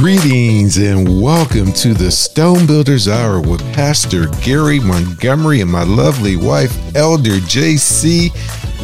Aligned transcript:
Greetings 0.00 0.78
and 0.78 1.20
welcome 1.20 1.74
to 1.74 1.92
the 1.92 2.10
Stone 2.10 2.66
Builders 2.66 3.06
Hour 3.06 3.38
with 3.38 3.60
Pastor 3.74 4.28
Gary 4.42 4.80
Montgomery 4.80 5.60
and 5.60 5.70
my 5.70 5.82
lovely 5.82 6.36
wife, 6.36 6.74
Elder 6.96 7.36
JC. 7.36 8.30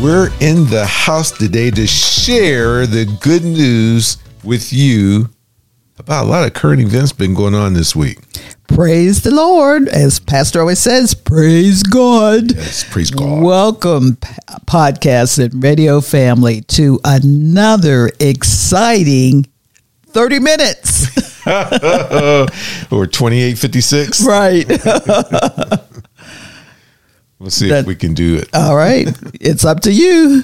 We're 0.02 0.28
in 0.40 0.66
the 0.66 0.84
house 0.84 1.30
today 1.30 1.70
to 1.70 1.86
share 1.86 2.86
the 2.86 3.06
good 3.22 3.44
news 3.44 4.18
with 4.44 4.74
you 4.74 5.30
about 5.98 6.26
a 6.26 6.28
lot 6.28 6.46
of 6.46 6.52
current 6.52 6.82
events 6.82 7.12
been 7.12 7.32
going 7.32 7.54
on 7.54 7.72
this 7.72 7.96
week. 7.96 8.18
Praise 8.68 9.22
the 9.22 9.30
Lord. 9.30 9.88
As 9.88 10.20
Pastor 10.20 10.60
always 10.60 10.80
says, 10.80 11.14
praise 11.14 11.82
God. 11.82 12.54
Yes, 12.54 12.84
praise 12.84 13.10
God. 13.10 13.42
Welcome, 13.42 14.18
podcast 14.66 15.42
and 15.42 15.64
radio 15.64 16.02
family, 16.02 16.60
to 16.60 17.00
another 17.06 18.10
exciting 18.20 19.46
30 20.08 20.40
minutes. 20.40 20.95
or 22.90 23.06
2856. 23.06 24.24
right. 24.26 24.66
We'll 27.38 27.50
see 27.50 27.68
That- 27.68 27.80
if 27.80 27.86
we 27.86 27.94
can 27.94 28.14
do 28.14 28.36
it. 28.36 28.48
All 28.54 28.74
right. 28.74 29.06
It's 29.34 29.64
up 29.64 29.80
to 29.80 29.92
you. 29.92 30.42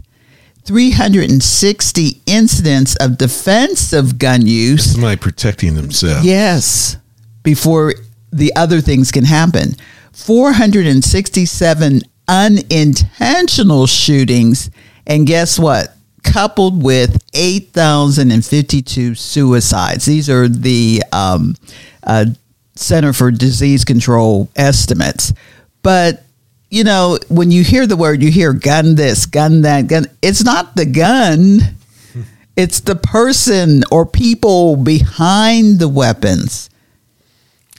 360 0.64 2.20
incidents 2.26 2.96
of 2.96 3.18
defensive 3.18 4.18
gun 4.18 4.46
use. 4.46 4.92
Somebody 4.92 5.16
protecting 5.16 5.74
themselves. 5.74 6.24
Yes, 6.26 6.96
before 7.42 7.94
the 8.32 8.52
other 8.56 8.80
things 8.80 9.12
can 9.12 9.24
happen. 9.24 9.76
467 10.12 12.00
unintentional 12.26 13.86
shootings. 13.86 14.70
And 15.06 15.26
guess 15.26 15.58
what? 15.58 15.95
Coupled 16.26 16.82
with 16.82 17.22
8,052 17.34 19.14
suicides. 19.14 20.04
These 20.04 20.28
are 20.28 20.48
the 20.48 21.02
um, 21.12 21.54
uh, 22.02 22.26
Center 22.74 23.12
for 23.12 23.30
Disease 23.30 23.84
Control 23.84 24.50
estimates. 24.56 25.32
But, 25.82 26.24
you 26.70 26.84
know, 26.84 27.18
when 27.28 27.50
you 27.50 27.62
hear 27.62 27.86
the 27.86 27.96
word, 27.96 28.22
you 28.22 28.30
hear 28.30 28.52
gun 28.52 28.96
this, 28.96 29.24
gun 29.26 29.62
that, 29.62 29.86
gun. 29.86 30.06
It's 30.20 30.44
not 30.44 30.76
the 30.76 30.86
gun, 30.86 31.60
it's 32.56 32.80
the 32.80 32.96
person 32.96 33.82
or 33.90 34.04
people 34.04 34.76
behind 34.76 35.78
the 35.78 35.88
weapons 35.88 36.68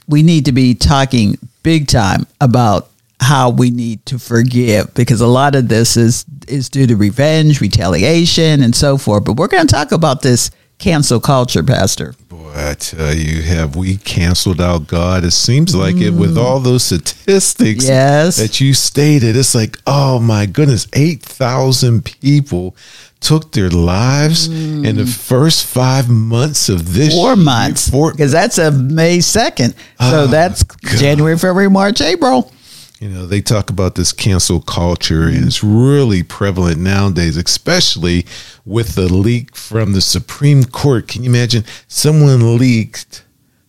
we 0.08 0.22
need 0.22 0.46
to 0.46 0.52
be 0.52 0.74
talking 0.74 1.38
big 1.62 1.86
time 1.86 2.26
about 2.40 2.90
how 3.20 3.50
we 3.50 3.70
need 3.70 4.04
to 4.06 4.18
forgive 4.18 4.94
because 4.94 5.20
a 5.20 5.26
lot 5.26 5.54
of 5.54 5.68
this 5.68 5.96
is 5.96 6.24
is 6.46 6.68
due 6.68 6.86
to 6.86 6.96
revenge, 6.96 7.60
retaliation, 7.60 8.62
and 8.62 8.74
so 8.74 8.96
forth. 8.96 9.24
But 9.24 9.34
we're 9.36 9.48
going 9.48 9.66
to 9.66 9.72
talk 9.74 9.92
about 9.92 10.22
this 10.22 10.50
cancel 10.78 11.18
culture, 11.20 11.62
Pastor. 11.62 12.14
Boy, 12.28 12.52
I 12.54 12.74
tell 12.74 13.12
you, 13.12 13.42
have 13.42 13.74
we 13.76 13.96
canceled 13.96 14.60
out 14.60 14.86
God? 14.86 15.24
It 15.24 15.32
seems 15.32 15.74
like 15.74 15.96
it 15.96 16.10
with 16.10 16.38
all 16.38 16.60
those 16.60 16.84
statistics 16.84 17.86
Yes. 17.86 18.36
that 18.36 18.60
you 18.60 18.72
stated. 18.72 19.36
It's 19.36 19.54
like, 19.54 19.76
oh 19.86 20.20
my 20.20 20.46
goodness, 20.46 20.86
8,000 20.94 22.04
people 22.04 22.76
took 23.20 23.50
their 23.52 23.68
lives 23.68 24.46
in 24.46 24.96
the 24.96 25.04
first 25.04 25.66
five 25.66 26.08
months 26.08 26.68
of 26.68 26.94
this 26.94 27.12
Four 27.12 27.34
year. 27.34 27.36
months, 27.44 27.90
because 27.90 28.30
that's 28.30 28.58
a 28.58 28.70
May 28.70 29.20
second. 29.20 29.72
So 30.00 30.22
Oh, 30.22 30.26
that's 30.28 30.62
God. 30.62 30.96
January, 30.98 31.36
February, 31.36 31.68
March, 31.68 32.00
April. 32.00 32.52
You 33.00 33.08
know, 33.08 33.26
they 33.26 33.40
talk 33.40 33.70
about 33.70 33.94
this 33.94 34.12
cancel 34.12 34.60
culture, 34.60 35.22
and 35.22 35.46
it's 35.46 35.62
really 35.62 36.24
prevalent 36.24 36.78
nowadays, 36.78 37.36
especially 37.36 38.26
with 38.64 38.96
the 38.96 39.12
leak 39.12 39.54
from 39.54 39.92
the 39.92 40.00
Supreme 40.00 40.64
Court. 40.64 41.06
Can 41.06 41.22
you 41.22 41.30
imagine 41.30 41.64
someone 41.86 42.58
leaked 42.58 43.24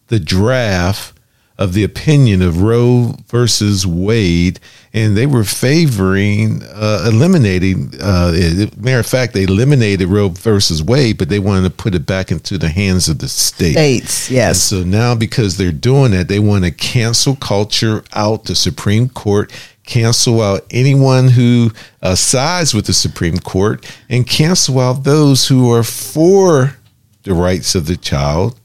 the 0.08 0.20
draft 0.20 1.19
of 1.60 1.74
the 1.74 1.84
opinion 1.84 2.42
of 2.42 2.62
Roe 2.62 3.14
versus 3.28 3.86
Wade, 3.86 4.62
and 4.94 5.18
they 5.18 5.28
were 5.28 5.44
favoring 5.44 6.64
uh, 6.64 7.06
eliminating. 7.06 7.92
Uh, 8.02 8.32
matter 8.78 9.00
of 9.00 9.06
fact, 9.06 9.34
they 9.34 9.44
eliminated 9.44 10.08
Roe 10.08 10.30
versus 10.30 10.82
Wade, 10.82 11.18
but 11.18 11.28
they 11.28 11.38
wanted 11.38 11.64
to 11.64 11.76
put 11.76 11.94
it 11.94 12.06
back 12.06 12.32
into 12.32 12.58
the 12.58 12.70
hands 12.70 13.10
of 13.10 13.20
the 13.20 13.28
state. 13.28 13.74
States, 13.74 14.30
And 14.30 14.36
yes. 14.36 14.64
so 14.64 14.84
now, 14.84 15.16
because 15.16 15.58
they're 15.58 15.74
doing 15.74 16.12
that, 16.12 16.30
they 16.30 16.40
want 16.40 16.64
to 16.64 16.72
cancel 16.72 17.36
culture 17.36 18.06
out 18.14 18.46
the 18.46 18.56
Supreme 18.56 19.10
Court, 19.10 19.52
cancel 19.86 20.42
out 20.42 20.66
anyone 20.72 21.28
who 21.28 21.72
uh, 22.02 22.16
sides 22.16 22.74
with 22.74 22.86
the 22.86 22.94
Supreme 22.94 23.38
Court, 23.38 23.86
and 24.08 24.26
cancel 24.26 24.80
out 24.80 25.04
those 25.04 25.50
who 25.50 25.70
are 25.74 25.84
for 25.84 26.78
the 27.24 27.34
rights 27.34 27.76
of 27.76 27.86
the 27.86 27.98
child 27.98 28.59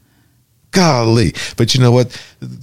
golly. 0.74 1.32
But 1.56 1.74
you 1.74 1.80
know 1.80 1.92
what? 1.92 2.20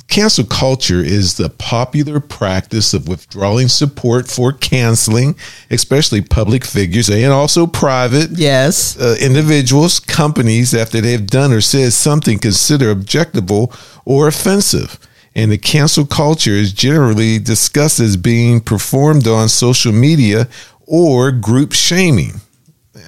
Cancel 0.08 0.46
culture 0.46 1.00
is 1.00 1.38
the 1.38 1.50
popular 1.50 2.20
practice 2.20 2.94
of 2.94 3.08
withdrawing 3.08 3.68
support 3.70 4.28
for 4.28 4.52
canceling, 4.54 5.36
especially 5.72 6.22
public 6.22 6.64
figures 6.66 7.10
and 7.10 7.32
also 7.34 7.66
private 7.66 8.32
Yes. 8.32 8.96
uh, 9.00 9.16
individuals, 9.20 10.00
companies, 10.00 10.74
after 10.76 11.02
they've 11.02 11.26
done 11.26 11.52
or 11.52 11.62
said 11.62 11.94
something 11.94 12.38
considered 12.38 12.96
objectable 12.96 13.74
or 14.06 14.28
offensive. 14.28 15.00
And 15.34 15.52
the 15.52 15.58
cancel 15.58 16.06
culture 16.06 16.52
is 16.52 16.74
generally 16.74 17.40
discussed 17.40 18.00
as 18.02 18.18
being 18.18 18.60
performed 18.60 19.28
on 19.28 19.48
social 19.48 19.94
media 19.94 20.48
or 20.86 21.32
group 21.32 21.72
shaming. 21.72 22.42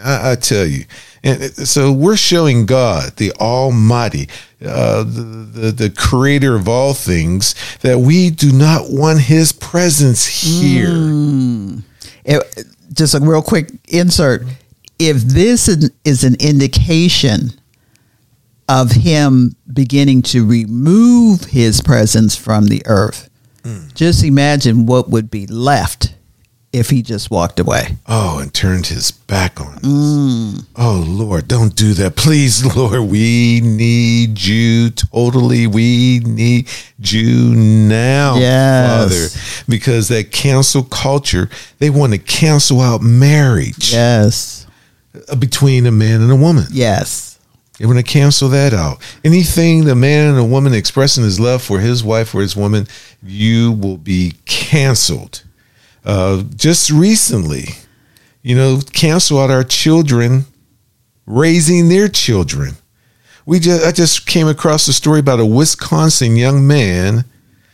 I, 0.03 0.31
I 0.31 0.35
tell 0.35 0.65
you. 0.65 0.85
And 1.25 1.43
so 1.53 1.91
we're 1.91 2.17
showing 2.17 2.65
God, 2.65 3.15
the 3.17 3.31
Almighty, 3.33 4.27
uh, 4.65 5.03
the, 5.03 5.21
the, 5.21 5.71
the 5.71 5.89
creator 5.89 6.55
of 6.55 6.67
all 6.67 6.93
things, 6.93 7.55
that 7.81 7.99
we 7.99 8.29
do 8.29 8.51
not 8.51 8.89
want 8.89 9.19
his 9.19 9.51
presence 9.51 10.25
here. 10.25 10.89
It- 12.25 12.65
just 12.93 13.15
a 13.15 13.19
real 13.19 13.41
quick 13.41 13.71
insert. 13.87 14.43
If 14.99 15.17
this 15.23 15.67
is- 15.67 15.89
is 16.05 16.23
an 16.23 16.35
indication 16.39 17.53
of 18.69 18.91
him 18.91 19.55
beginning 19.71 20.21
to 20.21 20.45
remove 20.45 21.45
his 21.45 21.81
presence 21.81 22.35
from 22.35 22.67
the 22.67 22.81
earth, 22.85 23.29
just 23.95 24.23
imagine 24.23 24.85
what 24.85 25.09
would 25.09 25.31
be 25.31 25.47
left 25.47 26.13
if 26.73 26.89
he 26.89 27.01
just 27.03 27.29
walked 27.31 27.59
away. 27.59 27.95
Oh, 28.07 28.39
and 28.39 28.51
turned 28.53 28.87
his 28.87 29.11
back 29.11 29.61
on 29.61 29.75
us. 29.75 29.81
Mm. 29.83 30.65
Oh, 30.75 31.05
Lord, 31.07 31.47
don't 31.47 31.75
do 31.75 31.93
that. 31.93 32.15
Please, 32.15 32.65
Lord, 32.75 33.01
we 33.09 33.61
need 33.63 34.41
you 34.43 34.89
totally. 34.89 35.67
We 35.67 36.19
need 36.25 36.67
you 36.97 37.53
now, 37.55 38.35
Yes. 38.37 39.35
Father. 39.35 39.63
Because 39.69 40.07
that 40.07 40.31
cancel 40.31 40.83
culture, 40.83 41.49
they 41.77 41.89
want 41.91 42.13
to 42.13 42.19
cancel 42.19 42.81
out 42.81 43.01
marriage 43.01 43.93
Yes. 43.93 44.65
between 45.37 45.85
a 45.85 45.91
man 45.91 46.21
and 46.21 46.31
a 46.31 46.35
woman. 46.35 46.65
Yes. 46.71 47.29
They 47.79 47.85
want 47.85 47.97
to 47.97 48.03
cancel 48.03 48.49
that 48.49 48.73
out. 48.73 48.99
Anything 49.23 49.85
the 49.85 49.95
man 49.95 50.29
and 50.29 50.37
a 50.39 50.43
woman 50.43 50.73
expressing 50.73 51.23
his 51.23 51.39
love 51.39 51.61
for 51.61 51.79
his 51.79 52.03
wife 52.03 52.33
or 52.35 52.41
his 52.41 52.55
woman, 52.55 52.87
you 53.21 53.71
will 53.73 53.97
be 53.97 54.33
canceled. 54.45 55.43
Uh, 56.05 56.43
just 56.55 56.89
recently, 56.89 57.65
you 58.41 58.55
know, 58.55 58.81
cancel 58.93 59.39
out 59.39 59.49
our 59.49 59.63
children 59.63 60.45
raising 61.25 61.89
their 61.89 62.07
children. 62.07 62.75
We 63.45 63.59
just 63.59 63.85
I 63.85 63.91
just 63.91 64.25
came 64.25 64.47
across 64.47 64.87
a 64.87 64.93
story 64.93 65.19
about 65.19 65.39
a 65.39 65.45
Wisconsin 65.45 66.35
young 66.35 66.65
man 66.65 67.25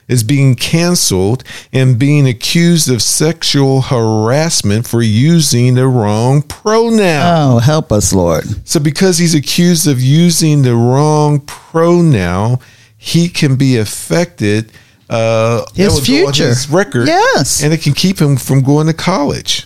is 0.08 0.24
being 0.24 0.56
canceled 0.56 1.44
and 1.72 2.00
being 2.00 2.28
accused 2.28 2.90
of 2.90 3.02
sexual 3.02 3.82
harassment 3.82 4.88
for 4.88 5.02
using 5.02 5.76
the 5.76 5.88
wrong 5.88 6.42
pronoun. 6.42 7.54
Oh, 7.56 7.60
help 7.60 7.92
us, 7.92 8.12
Lord. 8.12 8.68
So 8.68 8.80
because 8.80 9.20
he's 9.20 9.36
accused 9.36 9.88
of 9.88 10.02
using 10.02 10.64
the 10.64 10.76
wrong 10.76 11.42
pronoun, 11.42 12.58
he 12.98 13.30
can 13.30 13.56
be 13.56 13.78
affected. 13.78 14.72
Uh, 15.10 15.66
His 15.74 15.88
that 15.88 16.02
would 16.02 16.08
go 16.08 16.28
on 16.28 16.34
future. 16.34 16.48
his 16.50 16.70
record, 16.70 17.08
Yes. 17.08 17.64
and 17.64 17.74
it 17.74 17.82
can 17.82 17.94
keep 17.94 18.20
him 18.22 18.38
from 18.38 18.62
going 18.62 18.88
to 18.88 18.94
college. 18.94 19.66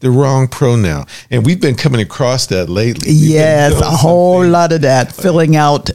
The 0.00 0.10
wrong 0.10 0.48
pronoun, 0.48 1.06
and 1.30 1.46
we've 1.46 1.60
been 1.60 1.76
coming 1.76 2.00
across 2.00 2.46
that 2.46 2.68
lately. 2.68 3.10
We've 3.12 3.22
Yes, 3.30 3.80
a 3.80 3.84
whole 3.90 4.44
lot 4.46 4.72
of 4.72 4.82
that. 4.82 5.12
Filling 5.12 5.56
out 5.56 5.90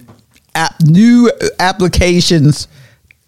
app, 0.55 0.81
new 0.81 1.31
applications 1.59 2.67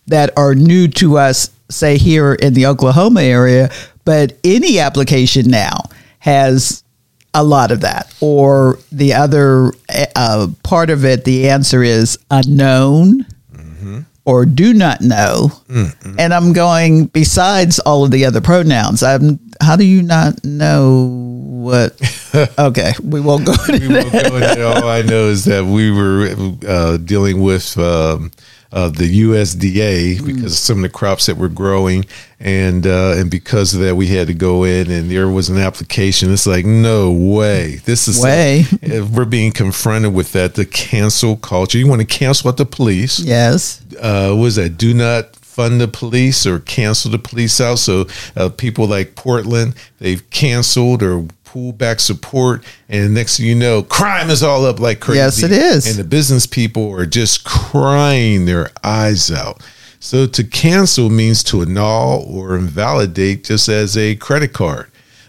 that 0.07 0.31
are 0.37 0.55
new 0.55 0.87
to 0.87 1.17
us, 1.19 1.51
say 1.69 1.97
here 1.97 2.33
in 2.33 2.53
the 2.55 2.65
Oklahoma 2.65 3.21
area, 3.21 3.69
but 4.05 4.37
any 4.43 4.79
application 4.79 5.49
now 5.51 5.83
has 6.19 6.83
a 7.35 7.43
lot 7.43 7.69
of 7.71 7.81
that. 7.81 8.11
Or 8.19 8.79
the 8.91 9.13
other 9.13 9.71
uh, 10.15 10.47
part 10.63 10.89
of 10.89 11.05
it, 11.05 11.25
the 11.25 11.49
answer 11.49 11.83
is 11.83 12.17
unknown. 12.31 13.25
Or 14.23 14.45
do 14.45 14.73
not 14.73 15.01
know, 15.01 15.49
and 16.19 16.31
I'm 16.31 16.53
going. 16.53 17.07
Besides 17.07 17.79
all 17.79 18.03
of 18.03 18.11
the 18.11 18.25
other 18.25 18.39
pronouns, 18.39 19.01
I'm. 19.01 19.39
How 19.59 19.75
do 19.75 19.83
you 19.83 20.03
not 20.03 20.43
know 20.43 21.07
what? 21.61 21.99
okay, 22.59 22.93
we 23.03 23.19
won't 23.19 23.45
go 23.45 23.53
into 23.67 23.87
we 23.87 23.95
won't 23.95 24.11
go 24.11 24.35
into 24.35 24.67
all 24.67 24.87
I 24.87 25.01
know 25.01 25.25
is 25.25 25.45
that 25.45 25.65
we 25.65 25.91
were 25.91 26.29
uh, 26.67 26.97
dealing 26.97 27.41
with 27.41 27.75
um, 27.79 28.31
uh, 28.71 28.89
the 28.89 29.21
USDA 29.21 30.25
because 30.25 30.53
of 30.53 30.57
some 30.57 30.77
of 30.77 30.83
the 30.83 30.89
crops 30.89 31.25
that 31.25 31.37
were 31.37 31.49
growing, 31.49 32.05
and 32.39 32.87
uh, 32.87 33.15
and 33.17 33.29
because 33.29 33.73
of 33.73 33.81
that, 33.81 33.95
we 33.95 34.07
had 34.07 34.27
to 34.27 34.33
go 34.33 34.63
in, 34.63 34.89
and 34.89 35.11
there 35.11 35.27
was 35.27 35.49
an 35.49 35.57
application. 35.57 36.31
It's 36.31 36.47
like 36.47 36.65
no 36.65 37.11
way, 37.11 37.81
this 37.85 38.07
is 38.07 38.21
Way. 38.21 38.65
Uh, 38.81 39.05
we're 39.05 39.25
being 39.25 39.51
confronted 39.51 40.13
with 40.13 40.31
that. 40.33 40.55
The 40.55 40.65
cancel 40.65 41.35
culture. 41.37 41.77
You 41.77 41.87
want 41.87 42.01
to 42.01 42.07
cancel 42.07 42.49
out 42.49 42.57
the 42.57 42.65
police? 42.65 43.19
Yes. 43.19 43.81
uh, 44.01 44.35
was 44.37 44.55
that 44.55 44.77
do 44.77 44.93
not 44.93 45.35
fund 45.35 45.81
the 45.81 45.87
police 45.87 46.45
or 46.45 46.59
cancel 46.59 47.11
the 47.11 47.19
police 47.19 47.59
out. 47.59 47.77
So 47.77 48.05
uh, 48.35 48.49
people 48.49 48.87
like 48.87 49.15
Portland, 49.15 49.75
they've 49.99 50.27
canceled 50.29 51.03
or 51.03 51.27
pulled 51.51 51.77
back 51.77 51.99
support, 51.99 52.63
and 52.87 53.13
next 53.13 53.37
thing 53.37 53.45
you 53.45 53.55
know, 53.55 53.83
crime 53.83 54.29
is 54.29 54.41
all 54.41 54.65
up 54.65 54.79
like 54.79 54.99
crazy. 55.01 55.17
Yes, 55.19 55.43
it 55.43 55.51
is. 55.51 55.85
and 55.85 55.97
the 55.97 56.07
business 56.07 56.45
people 56.47 56.89
are 56.93 57.05
just 57.05 57.43
crying 57.43 58.45
their 58.45 58.69
eyes 58.83 59.29
out. 59.31 59.61
So 59.99 60.25
to 60.27 60.43
cancel 60.45 61.09
means 61.09 61.43
to 61.45 61.61
annul 61.61 62.23
or 62.27 62.55
invalidate, 62.55 63.43
just 63.43 63.67
as 63.69 63.97
a 63.97 64.15
credit 64.15 64.53
card. 64.53 64.87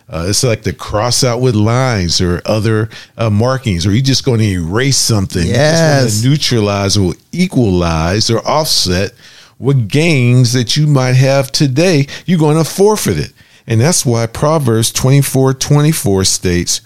Uh, 0.09 0.27
it's 0.29 0.45
like 0.45 0.63
to 0.63 0.73
cross 0.75 1.25
out 1.25 1.41
with 1.41 1.55
lines 1.55 2.21
or 2.21 2.41
other 2.45 2.89
uh, 3.17 3.31
markings, 3.31 3.87
or 3.87 3.93
you're 3.93 4.03
just 4.03 4.25
going 4.25 4.41
to 4.41 4.45
erase 4.47 4.99
something. 4.99 5.47
You 5.47 5.53
just 5.55 5.83
wanna 5.83 6.03
Yes. 6.05 6.23
neutralize 6.25 6.97
or 6.99 7.15
equalize 7.33 8.31
or 8.31 8.47
offset 8.47 9.13
what 9.59 9.89
gains 9.89 10.53
that 10.53 10.77
you 10.77 10.87
might 10.87 11.15
have 11.15 11.51
today, 11.53 12.07
you're 12.27 12.39
going 12.39 12.63
to 12.63 12.69
forfeit 12.69 13.19
it. 13.19 13.33
And 13.67 13.81
that's 13.81 14.05
why 14.05 14.27
Proverbs 14.27 14.93
24 14.93 15.55
24 15.55 16.25
states, 16.25 16.81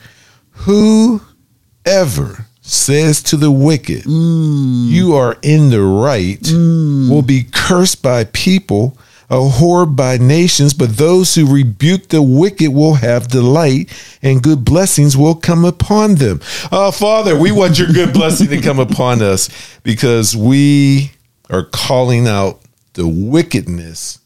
Whoever 0.51 2.47
says 2.61 3.23
to 3.25 3.37
the 3.37 3.51
wicked, 3.51 4.05
mm. 4.05 4.89
You 4.89 5.15
are 5.15 5.37
in 5.43 5.71
the 5.71 5.83
right, 5.83 6.41
mm. 6.41 7.11
will 7.11 7.23
be 7.23 7.45
cursed 7.45 8.03
by 8.03 8.25
people, 8.25 8.99
abhorred 9.31 9.97
by 9.97 10.19
nations, 10.19 10.75
but 10.75 10.97
those 10.97 11.35
who 11.35 11.53
rebuke 11.53 12.09
the 12.09 12.23
wicked 12.23 12.73
will 12.73 12.95
have 12.95 13.29
delight, 13.29 13.93
and 14.23 14.43
good 14.43 14.65
blessings 14.65 15.17
will 15.17 15.35
come 15.35 15.65
upon 15.65 16.17
them. 16.17 16.41
Oh, 16.73 16.91
Father, 16.91 17.39
we 17.39 17.53
want 17.53 17.79
your 17.79 17.93
good 17.93 18.13
blessing 18.13 18.49
to 18.49 18.61
come 18.61 18.79
upon 18.79 19.23
us 19.23 19.49
because 19.83 20.37
we 20.37 21.13
are 21.51 21.65
calling 21.65 22.27
out 22.27 22.61
the 22.95 23.07
wickedness. 23.07 24.19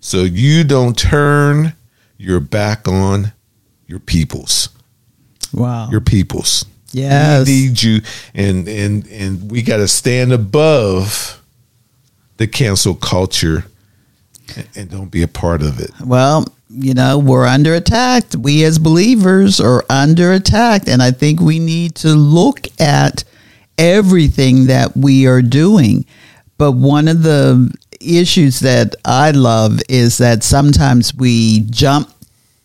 So 0.00 0.22
you 0.22 0.64
don't 0.64 0.96
turn 0.96 1.74
your 2.16 2.40
back 2.40 2.88
on 2.88 3.32
your 3.86 3.98
peoples. 4.00 4.68
Wow. 5.52 5.88
Your 5.90 6.00
peoples. 6.00 6.64
yes. 6.92 7.46
We 7.46 7.52
need 7.52 7.82
you 7.82 8.00
and 8.34 8.68
and 8.68 9.06
and 9.08 9.50
we 9.50 9.62
got 9.62 9.76
to 9.78 9.88
stand 9.88 10.32
above 10.32 11.40
the 12.36 12.46
cancel 12.46 12.94
culture 12.94 13.66
and, 14.56 14.68
and 14.74 14.90
don't 14.90 15.10
be 15.10 15.22
a 15.22 15.28
part 15.28 15.62
of 15.62 15.80
it. 15.80 15.90
well, 16.04 16.44
you 16.68 16.92
know, 16.94 17.18
we're 17.18 17.46
under 17.46 17.74
attack. 17.74 18.24
We 18.36 18.64
as 18.64 18.78
believers 18.78 19.60
are 19.60 19.84
under 19.88 20.32
attack. 20.32 20.88
And 20.88 21.02
I 21.02 21.12
think 21.12 21.40
we 21.40 21.58
need 21.58 21.94
to 21.96 22.08
look 22.08 22.66
at 22.80 23.22
everything 23.78 24.66
that 24.66 24.96
we 24.96 25.26
are 25.26 25.42
doing. 25.42 26.04
But 26.58 26.72
one 26.72 27.06
of 27.08 27.22
the 27.22 27.72
issues 28.04 28.60
that 28.60 28.94
I 29.04 29.30
love 29.30 29.80
is 29.88 30.18
that 30.18 30.42
sometimes 30.42 31.14
we 31.14 31.60
jump 31.70 32.10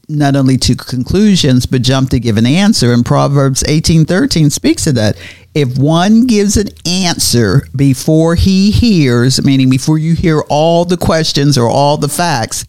not 0.10 0.36
only 0.36 0.58
to 0.58 0.76
conclusions 0.76 1.68
but 1.68 1.84
jump 1.84 2.10
to 2.10 2.20
give 2.20 2.38
an 2.38 2.46
answer. 2.46 2.92
And 2.92 3.06
proverbs 3.06 3.64
18:13 3.64 4.50
speaks 4.50 4.88
of 4.88 4.96
that. 4.96 5.16
If 5.54 5.78
one 5.78 6.26
gives 6.26 6.58
an 6.58 6.70
answer 6.86 7.68
before 7.76 8.36
he 8.36 8.72
hears 8.72 9.44
meaning 9.44 9.70
before 9.70 9.98
you 9.98 10.16
hear 10.16 10.42
all 10.50 10.84
the 10.86 10.98
questions 10.98 11.58
or 11.58 11.70
all 11.70 11.98
the 11.98 12.10
facts 12.10 12.66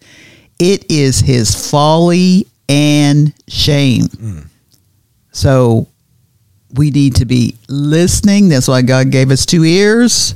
it 0.58 0.90
is 0.90 1.20
his 1.20 1.70
folly 1.70 2.46
and 2.68 3.32
shame. 3.48 4.04
Mm. 4.04 4.46
So 5.32 5.88
we 6.74 6.90
need 6.90 7.16
to 7.16 7.24
be 7.24 7.56
listening. 7.68 8.50
That's 8.50 8.68
why 8.68 8.82
god 8.82 9.10
gave 9.10 9.30
us 9.30 9.46
two 9.46 9.64
ears 9.64 10.34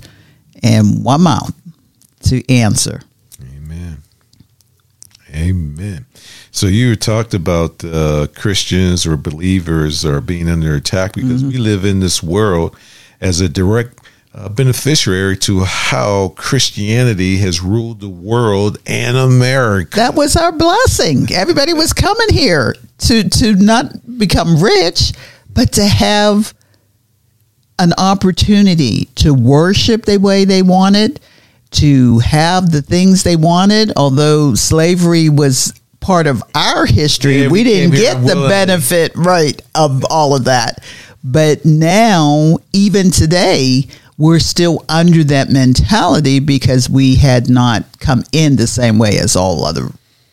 and 0.62 1.04
one 1.04 1.22
mouth 1.22 1.54
to 2.24 2.48
answer 2.52 3.00
Amen. 3.56 4.02
Amen. 5.34 6.06
So 6.52 6.66
you 6.66 6.94
talked 6.94 7.34
about 7.34 7.84
uh, 7.84 8.28
Christians 8.36 9.04
or 9.04 9.16
believers 9.16 10.04
are 10.04 10.20
being 10.20 10.48
under 10.48 10.76
attack 10.76 11.14
because 11.14 11.44
we 11.44 11.58
live 11.58 11.84
in 11.84 11.98
this 11.98 12.22
world 12.22 12.76
as 13.20 13.40
a 13.40 13.48
direct 13.48 13.98
uh, 14.32 14.48
beneficiary 14.48 15.36
to 15.38 15.64
how 15.64 16.28
Christianity 16.36 17.38
has 17.38 17.60
ruled 17.60 18.00
the 18.00 18.08
world 18.08 18.78
and 18.86 19.16
America. 19.16 19.96
That 19.96 20.14
was 20.14 20.36
our 20.36 20.52
blessing. 20.52 21.26
Everybody 21.32 21.72
was 21.72 21.92
coming 21.92 22.28
here 22.30 22.76
to 22.98 23.28
to 23.28 23.54
not 23.54 24.18
become 24.18 24.62
rich, 24.62 25.12
but 25.52 25.72
to 25.72 25.84
have 25.84 26.54
an 27.80 27.92
opportunity 27.98 29.06
to 29.16 29.34
worship 29.34 30.04
the 30.04 30.18
way 30.18 30.44
they 30.44 30.62
wanted, 30.62 31.20
to 31.74 32.18
have 32.20 32.70
the 32.70 32.82
things 32.82 33.22
they 33.22 33.36
wanted. 33.36 33.92
Although 33.96 34.54
slavery 34.54 35.28
was 35.28 35.72
part 36.00 36.26
of 36.26 36.42
our 36.54 36.86
history, 36.86 37.42
Yeah, 37.42 37.48
we, 37.48 37.64
didn't 37.64 37.94
get 37.96 38.18
the 38.18 38.24
willingly. 38.26 38.48
benefit 38.48 39.12
right 39.16 39.60
of 39.74 40.04
all 40.10 40.34
of 40.36 40.44
that. 40.44 40.82
But 41.22 41.64
now, 41.64 42.58
even 42.72 43.10
today, 43.10 43.86
we're 44.18 44.38
still 44.38 44.84
under 44.88 45.24
that 45.24 45.48
mentality 45.50 46.38
because 46.38 46.88
we 46.90 47.16
had 47.16 47.48
not 47.48 47.84
come 48.00 48.24
in 48.32 48.56
the 48.56 48.66
same 48.66 48.98
way 48.98 49.18
as 49.18 49.34
all 49.34 49.64
other 49.64 49.88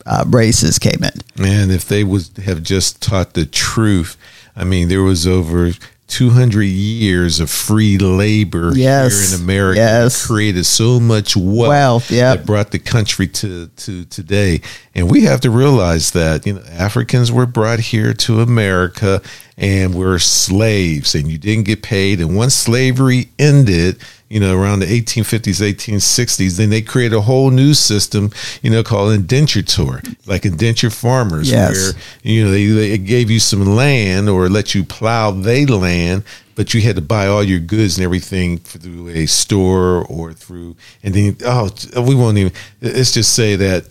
uh, 0.05 0.25
races 0.27 0.77
came 0.77 1.03
in. 1.03 1.11
Man, 1.37 1.71
if 1.71 1.87
they 1.87 2.03
would 2.03 2.27
have 2.43 2.61
just 2.63 3.01
taught 3.01 3.33
the 3.33 3.45
truth, 3.45 4.17
I 4.55 4.65
mean, 4.65 4.89
there 4.89 5.01
was 5.01 5.25
over 5.25 5.71
200 6.11 6.61
years 6.63 7.39
of 7.39 7.49
free 7.49 7.97
labor 7.97 8.71
Yes, 8.75 9.29
here 9.31 9.37
in 9.37 9.43
America. 9.43 9.79
yes. 9.79 10.27
created 10.27 10.65
so 10.65 10.99
much 10.99 11.35
wealth, 11.35 11.69
Wealth, 11.69 12.11
yep. 12.11 12.39
that 12.39 12.45
brought 12.45 12.71
the 12.71 12.79
country 12.79 13.27
to, 13.27 13.67
to 13.67 14.05
today. 14.05 14.61
And 14.93 15.09
we 15.09 15.21
have 15.23 15.41
to 15.41 15.49
realize 15.49 16.11
that, 16.11 16.45
you 16.45 16.53
know, 16.53 16.63
Africans 16.69 17.31
were 17.31 17.45
brought 17.45 17.79
here 17.79 18.13
to 18.13 18.41
America 18.41 19.21
and 19.57 19.95
were 19.95 20.19
slaves 20.19 21.15
and 21.15 21.31
you 21.31 21.37
didn't 21.37 21.63
get 21.65 21.81
paid. 21.81 22.19
And 22.19 22.35
once 22.35 22.53
slavery 22.55 23.29
ended, 23.39 23.97
you 24.31 24.39
know, 24.39 24.55
around 24.59 24.79
the 24.79 24.85
1850s, 24.85 25.59
1860s, 25.61 26.57
then 26.57 26.69
they 26.69 26.81
created 26.81 27.15
a 27.15 27.21
whole 27.21 27.49
new 27.51 27.73
system, 27.73 28.31
you 28.61 28.69
know, 28.69 28.81
called 28.83 29.11
indenture 29.13 29.61
tour, 29.61 30.01
like 30.25 30.45
indenture 30.45 30.89
farmers, 30.89 31.51
Yes. 31.51 31.93
where 31.93 32.01
you 32.23 32.43
know 32.45 32.51
they, 32.51 32.65
they 32.67 32.97
gave 32.97 33.29
you 33.29 33.39
some 33.39 33.65
land 33.65 34.29
or 34.29 34.47
let 34.49 34.73
you 34.73 34.83
plow 34.83 35.31
they 35.31 35.65
land, 35.65 36.23
but 36.55 36.73
you 36.73 36.81
had 36.81 36.95
to 36.95 37.01
buy 37.01 37.27
all 37.27 37.43
your 37.43 37.59
goods 37.59 37.97
and 37.97 38.05
everything 38.05 38.57
through 38.59 39.09
a 39.09 39.25
store 39.25 40.05
or 40.05 40.33
through, 40.33 40.75
and 41.03 41.13
then 41.13 41.37
oh, 41.45 41.69
we 42.07 42.15
won't 42.15 42.37
even. 42.37 42.53
Let's 42.81 43.11
just 43.13 43.33
say 43.35 43.55
that 43.57 43.85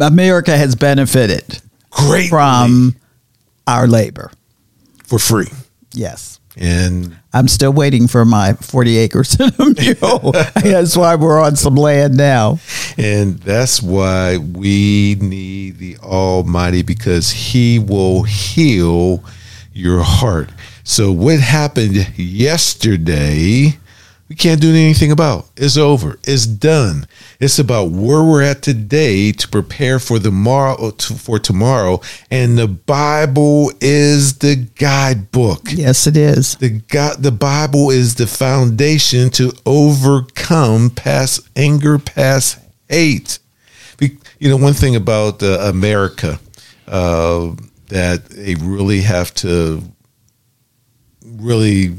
America 0.00 0.56
has 0.56 0.74
benefited 0.74 1.60
great 1.90 2.30
from 2.30 2.96
our 3.66 3.86
labor. 3.86 4.30
for 5.04 5.18
free, 5.18 5.48
Yes. 5.94 6.40
and 6.56 7.17
I'm 7.32 7.46
still 7.46 7.72
waiting 7.72 8.08
for 8.08 8.24
my 8.24 8.54
40 8.54 8.98
acres 8.98 9.38
and 9.38 9.52
a 9.60 9.64
mule. 9.80 10.32
That's 10.54 10.96
why 10.96 11.14
we're 11.14 11.40
on 11.40 11.56
some 11.56 11.74
land 11.74 12.16
now. 12.16 12.58
And 12.96 13.38
that's 13.40 13.82
why 13.82 14.38
we 14.38 15.16
need 15.20 15.78
the 15.78 15.98
Almighty 15.98 16.82
because 16.82 17.30
He 17.30 17.78
will 17.78 18.22
heal 18.22 19.22
your 19.72 20.02
heart. 20.02 20.50
So, 20.84 21.12
what 21.12 21.38
happened 21.38 22.18
yesterday, 22.18 23.78
we 24.28 24.36
can't 24.36 24.60
do 24.60 24.70
anything 24.70 25.10
about. 25.10 25.46
It's 25.56 25.78
over. 25.78 26.18
It's 26.24 26.46
done. 26.46 27.06
It's 27.40 27.58
about 27.58 27.90
where 27.90 28.22
we're 28.22 28.42
at 28.42 28.60
today 28.60 29.32
to 29.32 29.48
prepare 29.48 29.98
for 29.98 30.18
the 30.18 30.30
morrow 30.30 30.90
for 30.90 31.38
tomorrow. 31.38 32.02
And 32.30 32.58
the 32.58 32.68
Bible 32.68 33.72
is 33.80 34.38
the 34.38 34.56
guidebook. 34.56 35.68
Yes, 35.72 36.06
it 36.06 36.16
is. 36.16 36.56
The 36.56 36.68
God, 36.68 37.22
the 37.22 37.32
Bible 37.32 37.90
is 37.90 38.16
the 38.16 38.26
foundation 38.26 39.30
to 39.30 39.52
overcome 39.64 40.90
past 40.90 41.48
anger, 41.56 41.98
past 41.98 42.58
hate. 42.88 43.38
You 44.00 44.50
know, 44.50 44.58
one 44.58 44.74
thing 44.74 44.94
about 44.94 45.42
uh, 45.42 45.58
America 45.62 46.38
uh, 46.86 47.54
that 47.88 48.26
they 48.26 48.54
really 48.56 49.00
have 49.00 49.34
to 49.36 49.82
really 51.24 51.96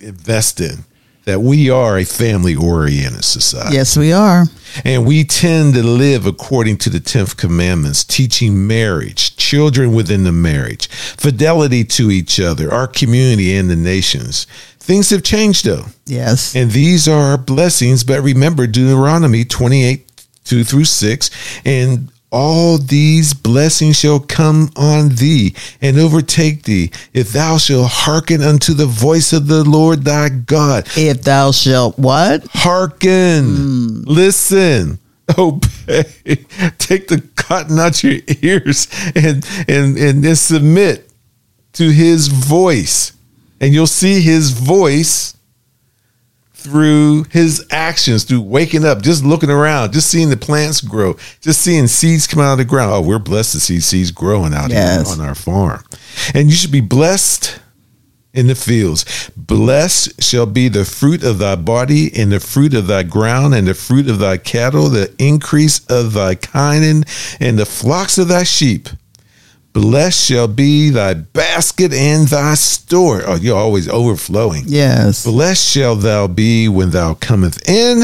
invest 0.00 0.60
in 0.60 0.84
that 1.28 1.40
we 1.40 1.68
are 1.68 1.98
a 1.98 2.04
family 2.04 2.56
oriented 2.56 3.22
society. 3.22 3.74
Yes, 3.74 3.98
we 3.98 4.14
are. 4.14 4.46
And 4.82 5.06
we 5.06 5.24
tend 5.24 5.74
to 5.74 5.82
live 5.82 6.24
according 6.24 6.78
to 6.78 6.90
the 6.90 7.00
10th 7.00 7.36
commandments, 7.36 8.02
teaching 8.02 8.66
marriage, 8.66 9.36
children 9.36 9.92
within 9.92 10.24
the 10.24 10.32
marriage, 10.32 10.88
fidelity 10.88 11.84
to 11.84 12.10
each 12.10 12.40
other, 12.40 12.72
our 12.72 12.86
community, 12.86 13.54
and 13.54 13.68
the 13.68 13.76
nations. 13.76 14.46
Things 14.78 15.10
have 15.10 15.22
changed 15.22 15.66
though. 15.66 15.84
Yes. 16.06 16.56
And 16.56 16.70
these 16.70 17.06
are 17.06 17.32
our 17.32 17.38
blessings. 17.38 18.04
But 18.04 18.22
remember 18.22 18.66
Deuteronomy 18.66 19.44
28 19.44 20.10
2 20.44 20.64
through 20.64 20.84
6. 20.84 21.30
And 21.66 22.10
all 22.30 22.78
these 22.78 23.32
blessings 23.32 23.98
shall 23.98 24.20
come 24.20 24.70
on 24.76 25.08
thee 25.10 25.54
and 25.80 25.98
overtake 25.98 26.64
thee 26.64 26.90
if 27.14 27.32
thou 27.32 27.56
shalt 27.56 27.90
hearken 27.90 28.42
unto 28.42 28.74
the 28.74 28.86
voice 28.86 29.32
of 29.32 29.46
the 29.46 29.64
Lord 29.64 30.04
thy 30.04 30.28
God. 30.28 30.86
If 30.96 31.22
thou 31.22 31.52
shalt 31.52 31.98
what? 31.98 32.44
Hearken, 32.52 33.44
hmm. 33.44 34.00
listen, 34.04 34.98
obey, 35.38 36.04
take 36.78 37.08
the 37.08 37.26
cotton 37.36 37.78
out 37.78 38.02
your 38.02 38.20
ears 38.42 38.88
and, 39.14 39.46
and, 39.66 39.96
and 39.96 40.22
then 40.22 40.36
submit 40.36 41.10
to 41.74 41.90
his 41.90 42.28
voice. 42.28 43.12
And 43.60 43.72
you'll 43.72 43.86
see 43.86 44.20
his 44.20 44.50
voice 44.50 45.34
through 46.68 47.24
his 47.30 47.66
actions, 47.70 48.24
through 48.24 48.42
waking 48.42 48.84
up, 48.84 49.02
just 49.02 49.24
looking 49.24 49.50
around, 49.50 49.92
just 49.92 50.10
seeing 50.10 50.30
the 50.30 50.36
plants 50.36 50.80
grow, 50.80 51.16
just 51.40 51.60
seeing 51.62 51.86
seeds 51.86 52.26
come 52.26 52.40
out 52.40 52.52
of 52.52 52.58
the 52.58 52.64
ground. 52.64 52.92
Oh, 52.92 53.00
we're 53.00 53.18
blessed 53.18 53.52
to 53.52 53.60
see 53.60 53.80
seeds 53.80 54.10
growing 54.10 54.54
out 54.54 54.70
Yes. 54.70 55.06
here 55.14 55.20
on 55.20 55.26
our 55.26 55.34
farm. 55.34 55.82
And 56.34 56.50
you 56.50 56.56
should 56.56 56.72
be 56.72 56.80
blessed 56.80 57.58
in 58.34 58.46
the 58.46 58.54
fields. 58.54 59.04
Blessed 59.36 60.22
shall 60.22 60.46
be 60.46 60.68
the 60.68 60.84
fruit 60.84 61.24
of 61.24 61.38
thy 61.38 61.56
body, 61.56 62.12
and 62.14 62.30
the 62.30 62.40
fruit 62.40 62.74
of 62.74 62.86
thy 62.86 63.02
ground, 63.02 63.54
and 63.54 63.66
the 63.66 63.74
fruit 63.74 64.08
of 64.08 64.18
thy 64.18 64.36
cattle, 64.36 64.88
the 64.88 65.12
increase 65.18 65.80
of 65.86 66.12
thy 66.12 66.34
kine, 66.34 67.04
and 67.40 67.58
the 67.58 67.66
flocks 67.66 68.18
of 68.18 68.28
thy 68.28 68.42
sheep. 68.44 68.88
Blessed 69.80 70.26
shall 70.26 70.48
be 70.48 70.90
thy 70.90 71.14
basket 71.14 71.92
and 71.92 72.26
thy 72.26 72.54
store. 72.54 73.22
Oh, 73.24 73.36
you're 73.36 73.56
always 73.56 73.88
overflowing. 73.88 74.64
Yes. 74.66 75.22
Blessed 75.24 75.64
shall 75.64 75.94
thou 75.94 76.26
be 76.26 76.68
when 76.68 76.90
thou 76.90 77.14
cometh 77.14 77.68
in, 77.68 78.02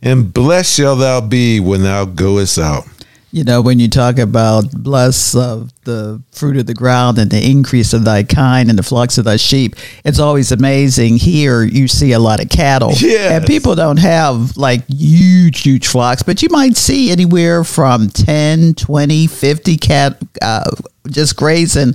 and 0.00 0.32
blessed 0.32 0.72
shall 0.76 0.94
thou 0.94 1.20
be 1.22 1.58
when 1.58 1.82
thou 1.82 2.04
goest 2.04 2.56
out. 2.56 2.84
You 3.32 3.44
know, 3.44 3.62
when 3.62 3.78
you 3.78 3.88
talk 3.88 4.18
about 4.18 4.72
bless 4.72 5.36
of 5.36 5.72
the 5.84 6.20
fruit 6.32 6.56
of 6.56 6.66
the 6.66 6.74
ground 6.74 7.16
and 7.18 7.30
the 7.30 7.48
increase 7.48 7.92
of 7.92 8.04
thy 8.04 8.24
kind 8.24 8.68
and 8.68 8.78
the 8.78 8.82
flocks 8.82 9.18
of 9.18 9.24
thy 9.24 9.36
sheep, 9.36 9.76
it's 10.04 10.18
always 10.18 10.50
amazing. 10.50 11.16
Here 11.16 11.62
you 11.62 11.86
see 11.86 12.12
a 12.12 12.18
lot 12.18 12.42
of 12.42 12.48
cattle. 12.48 12.92
Yes. 12.92 13.32
And 13.32 13.46
people 13.46 13.74
don't 13.76 13.98
have 13.98 14.56
like 14.56 14.86
huge, 14.88 15.62
huge 15.62 15.86
flocks, 15.86 16.22
but 16.22 16.42
you 16.42 16.48
might 16.50 16.76
see 16.76 17.10
anywhere 17.10 17.62
from 17.62 18.08
10, 18.08 18.74
20, 18.74 19.26
50 19.28 19.76
cat 19.76 20.18
uh, 20.42 20.70
just 21.10 21.36
grazing 21.36 21.94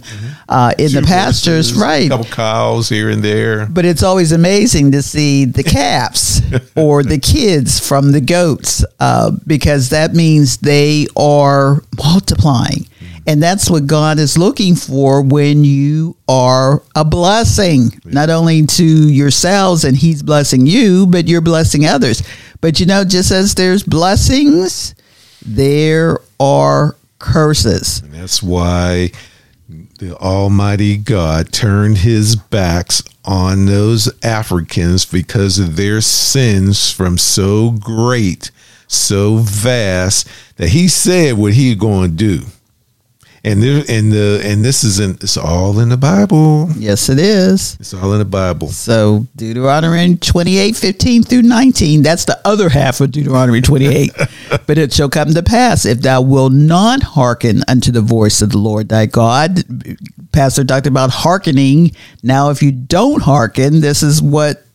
uh, 0.49 0.73
in 0.77 0.91
the 0.91 1.01
pastures. 1.01 1.71
horses, 1.71 1.81
Right. 1.81 2.05
A 2.05 2.09
couple 2.09 2.25
cows 2.25 2.89
here 2.89 3.09
and 3.09 3.23
there. 3.23 3.65
But 3.65 3.85
it's 3.85 4.03
always 4.03 4.31
amazing 4.31 4.91
to 4.91 5.01
see 5.01 5.45
the 5.45 5.63
calves 5.77 6.41
or 6.75 7.03
the 7.03 7.19
kids 7.19 7.85
from 7.85 8.11
the 8.11 8.21
goats 8.21 8.83
uh, 8.99 9.31
because 9.47 9.89
that 9.89 10.13
means 10.13 10.57
they 10.57 11.07
are 11.15 11.81
multiplying. 11.97 12.87
And 13.27 13.41
that's 13.41 13.69
what 13.71 13.87
God 13.87 14.19
is 14.19 14.37
looking 14.37 14.75
for 14.75 15.23
when 15.23 15.63
you 15.63 16.15
are 16.27 16.83
a 16.95 17.03
blessing, 17.03 17.99
not 18.05 18.29
only 18.29 18.65
to 18.67 18.85
yourselves 18.85 19.83
and 19.83 19.97
He's 19.97 20.21
blessing 20.21 20.67
you, 20.67 21.07
but 21.07 21.27
you're 21.27 21.41
blessing 21.41 21.87
others. 21.87 22.21
But 22.61 22.79
you 22.79 22.85
know, 22.85 23.03
just 23.03 23.31
as 23.31 23.55
there's 23.55 23.81
blessings, 23.81 24.93
there 25.43 26.19
are 26.39 26.95
curses. 27.25 27.99
And 28.01 28.13
that's 28.13 28.41
why 28.41 29.11
the 29.99 30.15
Almighty 30.17 30.95
God 30.95 31.51
turned 31.51 31.99
his 31.99 32.35
backs 32.35 33.03
on 33.23 33.65
those 33.65 34.11
Africans 34.23 35.05
because 35.05 35.57
of 35.57 35.75
their 35.75 36.01
sins 36.01 36.91
from 36.91 37.17
so 37.17 37.71
great, 37.71 38.51
so 38.87 39.37
vast 39.37 40.27
that 40.57 40.69
he 40.69 40.87
said 40.87 41.37
what 41.37 41.53
he 41.53 41.73
going 41.73 42.11
to 42.11 42.15
do. 42.15 42.45
And 43.45 43.61
there, 43.61 43.83
and 43.87 44.11
the 44.11 44.41
and 44.43 44.65
this 44.65 44.83
is 44.83 44.99
in 44.99 45.11
it's 45.21 45.37
all 45.37 45.79
in 45.79 45.89
the 45.89 45.97
Bible. 45.97 46.67
Yes, 46.75 47.09
it 47.09 47.19
is. 47.19 47.77
It's 47.79 47.93
all 47.93 48.11
in 48.13 48.17
the 48.17 48.25
Bible. 48.25 48.69
So 48.69 49.27
Deuteronomy 49.35 50.17
28, 50.17 50.75
15 50.75 51.21
through 51.21 51.43
19, 51.43 52.01
that's 52.01 52.25
the 52.25 52.41
other 52.43 52.69
half 52.69 53.01
of 53.01 53.11
Deuteronomy 53.11 53.61
28. 53.61 54.11
but 54.65 54.79
it 54.79 54.91
shall 54.91 55.09
come 55.09 55.31
to 55.35 55.43
pass, 55.43 55.85
if 55.85 56.01
thou 56.01 56.21
wilt 56.21 56.53
not 56.53 57.03
hearken 57.03 57.61
unto 57.67 57.91
the 57.91 58.01
voice 58.01 58.41
of 58.41 58.49
the 58.49 58.57
Lord 58.57 58.89
thy 58.89 59.05
God. 59.05 59.63
Pastor 60.31 60.63
talked 60.63 60.87
about 60.87 61.11
hearkening. 61.11 61.91
Now, 62.23 62.49
if 62.49 62.63
you 62.63 62.71
don't 62.71 63.21
hearken, 63.21 63.79
this 63.79 64.01
is 64.01 64.23
what 64.23 64.65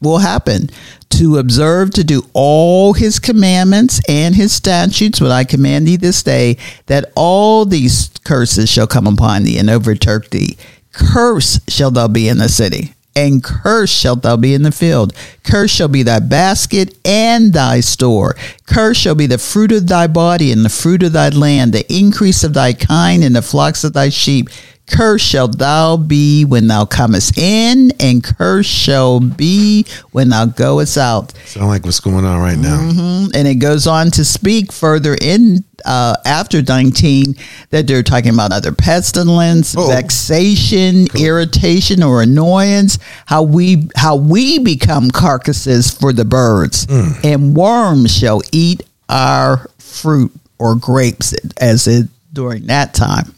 will 0.00 0.18
happen? 0.18 0.70
To 1.18 1.38
observe 1.38 1.90
to 1.92 2.02
do 2.02 2.26
all 2.32 2.92
his 2.92 3.20
commandments 3.20 4.00
and 4.08 4.34
his 4.34 4.52
statutes, 4.52 5.20
what 5.20 5.30
I 5.30 5.44
command 5.44 5.86
thee 5.86 5.96
this 5.96 6.24
day, 6.24 6.56
that 6.86 7.12
all 7.14 7.64
these 7.64 8.10
curses 8.24 8.68
shall 8.68 8.88
come 8.88 9.06
upon 9.06 9.44
thee 9.44 9.56
and 9.56 9.70
overtake 9.70 10.30
thee. 10.30 10.56
Curse 10.90 11.60
shall 11.68 11.92
thou 11.92 12.08
be 12.08 12.28
in 12.28 12.38
the 12.38 12.48
city 12.48 12.94
and 13.16 13.42
curse 13.42 13.90
shalt 13.90 14.22
thou 14.22 14.36
be 14.36 14.54
in 14.54 14.62
the 14.62 14.72
field. 14.72 15.12
Curse 15.44 15.70
shall 15.70 15.88
be 15.88 16.02
thy 16.02 16.20
basket 16.20 16.96
and 17.04 17.52
thy 17.52 17.80
store. 17.80 18.34
Curse 18.66 18.96
shall 18.96 19.14
be 19.14 19.26
the 19.26 19.38
fruit 19.38 19.72
of 19.72 19.86
thy 19.86 20.06
body 20.06 20.50
and 20.50 20.64
the 20.64 20.68
fruit 20.68 21.02
of 21.02 21.12
thy 21.12 21.28
land, 21.28 21.72
the 21.72 21.92
increase 21.94 22.42
of 22.42 22.54
thy 22.54 22.72
kind 22.72 23.22
and 23.22 23.36
the 23.36 23.42
flocks 23.42 23.84
of 23.84 23.92
thy 23.92 24.08
sheep. 24.08 24.48
Cursed 24.86 25.24
shalt 25.24 25.58
thou 25.58 25.96
be 25.96 26.44
when 26.44 26.66
thou 26.66 26.84
comest 26.84 27.38
in, 27.38 27.90
and 27.98 28.22
cursed 28.22 28.70
shall 28.70 29.18
be 29.18 29.86
when 30.12 30.28
thou 30.28 30.44
goest 30.44 30.98
out. 30.98 31.32
Sound 31.46 31.68
like 31.68 31.84
what's 31.84 32.00
going 32.00 32.26
on 32.26 32.40
right 32.40 32.58
now. 32.58 32.80
Mm-hmm. 32.80 33.30
And 33.34 33.48
it 33.48 33.56
goes 33.56 33.86
on 33.86 34.10
to 34.12 34.24
speak 34.24 34.72
further 34.72 35.16
in 35.18 35.64
uh, 35.86 36.16
after 36.24 36.62
19 36.62 37.34
that 37.70 37.86
they're 37.86 38.02
talking 38.02 38.32
about 38.34 38.52
other 38.52 38.72
pestilence, 38.72 39.74
oh. 39.76 39.88
vexation, 39.88 41.06
cool. 41.08 41.22
irritation, 41.22 42.02
or 42.02 42.22
annoyance. 42.22 42.98
How 43.26 43.42
we 43.42 43.88
how 43.96 44.16
we 44.16 44.58
become 44.58 45.10
carcasses 45.10 45.90
for 45.90 46.12
the 46.12 46.24
birds, 46.24 46.86
mm. 46.86 47.24
and 47.24 47.56
worms 47.56 48.14
shall 48.14 48.42
eat 48.52 48.82
our 49.08 49.66
fruit 49.78 50.32
or 50.58 50.76
grapes 50.76 51.34
as 51.58 51.86
it 51.86 52.08
during 52.32 52.66
that 52.66 52.94
time. 52.94 53.34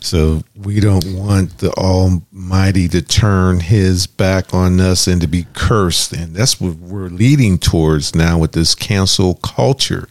So 0.00 0.42
we 0.56 0.80
don't 0.80 1.04
want 1.14 1.58
the 1.58 1.72
Almighty 1.72 2.88
to 2.88 3.02
turn 3.02 3.60
his 3.60 4.06
back 4.06 4.54
on 4.54 4.80
us 4.80 5.06
and 5.06 5.20
to 5.20 5.26
be 5.26 5.46
cursed. 5.54 6.12
And 6.12 6.34
that's 6.34 6.60
what 6.60 6.76
we're 6.76 7.08
leading 7.08 7.58
towards 7.58 8.14
now 8.14 8.38
with 8.38 8.52
this 8.52 8.74
cancel 8.74 9.34
culture 9.36 10.08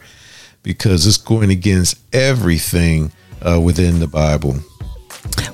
because 0.64 1.08
it's 1.08 1.18
going 1.18 1.50
against 1.50 2.00
everything 2.14 3.12
uh, 3.42 3.60
within 3.60 4.00
the 4.00 4.08
Bible. 4.08 4.58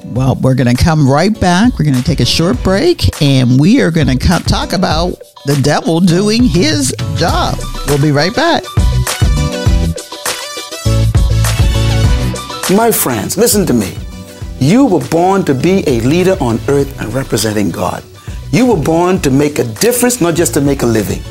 Well, 0.04 0.36
we're 0.36 0.56
going 0.56 0.76
to 0.76 0.84
come 0.84 1.10
right 1.10 1.38
back. 1.40 1.78
We're 1.78 1.86
going 1.86 1.98
to 1.98 2.04
take 2.04 2.20
a 2.20 2.26
short 2.26 2.62
break 2.64 3.22
and 3.22 3.60
we 3.60 3.82
are 3.82 3.92
going 3.92 4.08
to 4.08 4.18
talk 4.18 4.74
about 4.74 5.14
the 5.46 5.60
devil 5.62 6.00
doing 6.00 6.44
his 6.44 6.94
job. 7.16 7.58
We'll 7.88 8.02
be 8.02 8.12
right 8.12 8.36
back. 8.36 8.64
My 12.76 12.92
friends, 12.92 13.38
listen 13.38 13.66
to 13.68 13.74
me. 13.74 14.03
You 14.64 14.86
were 14.86 15.06
born 15.10 15.44
to 15.44 15.54
be 15.54 15.84
a 15.88 16.00
leader 16.00 16.38
on 16.40 16.58
earth 16.70 16.98
and 17.02 17.14
representing 17.14 17.70
God. 17.70 18.02
You 18.50 18.66
were 18.66 18.82
born 18.82 19.20
to 19.20 19.30
make 19.30 19.60
a 19.60 19.66
difference, 19.66 20.22
not 20.22 20.36
just 20.36 20.54
to 20.54 20.62
make 20.62 20.84
a 20.84 20.86
living. 20.86 21.22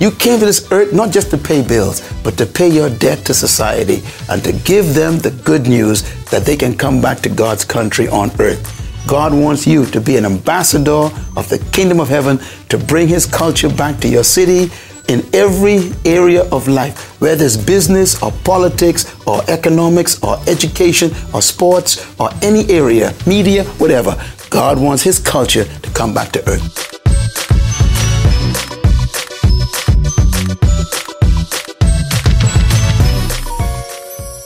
You 0.00 0.10
came 0.10 0.40
to 0.40 0.46
this 0.46 0.66
earth 0.72 0.92
not 0.92 1.12
just 1.12 1.30
to 1.30 1.38
pay 1.38 1.62
bills, 1.62 2.02
but 2.24 2.36
to 2.38 2.44
pay 2.44 2.68
your 2.68 2.90
debt 2.90 3.24
to 3.26 3.34
society 3.34 4.02
and 4.28 4.42
to 4.42 4.52
give 4.64 4.94
them 4.94 5.20
the 5.20 5.30
good 5.44 5.68
news 5.68 6.02
that 6.32 6.44
they 6.44 6.56
can 6.56 6.76
come 6.76 7.00
back 7.00 7.20
to 7.20 7.28
God's 7.28 7.64
country 7.64 8.08
on 8.08 8.32
earth. 8.40 8.66
God 9.06 9.32
wants 9.32 9.64
you 9.64 9.86
to 9.86 10.00
be 10.00 10.16
an 10.16 10.24
ambassador 10.24 11.08
of 11.36 11.48
the 11.48 11.64
kingdom 11.70 12.00
of 12.00 12.08
heaven 12.08 12.40
to 12.68 12.78
bring 12.78 13.06
his 13.06 13.26
culture 13.26 13.68
back 13.68 14.00
to 14.00 14.08
your 14.08 14.24
city, 14.24 14.72
in 15.08 15.22
every 15.34 15.92
area 16.04 16.44
of 16.50 16.68
life, 16.68 17.20
whether 17.20 17.44
it's 17.44 17.56
business 17.56 18.22
or 18.22 18.32
politics 18.44 19.14
or 19.26 19.42
economics 19.48 20.22
or 20.22 20.38
education 20.46 21.10
or 21.34 21.42
sports 21.42 22.06
or 22.18 22.30
any 22.42 22.68
area, 22.70 23.14
media, 23.26 23.64
whatever. 23.78 24.16
God 24.50 24.78
wants 24.78 25.02
His 25.02 25.18
culture 25.18 25.64
to 25.64 25.90
come 25.90 26.12
back 26.12 26.32
to 26.32 26.48
earth. 26.48 26.92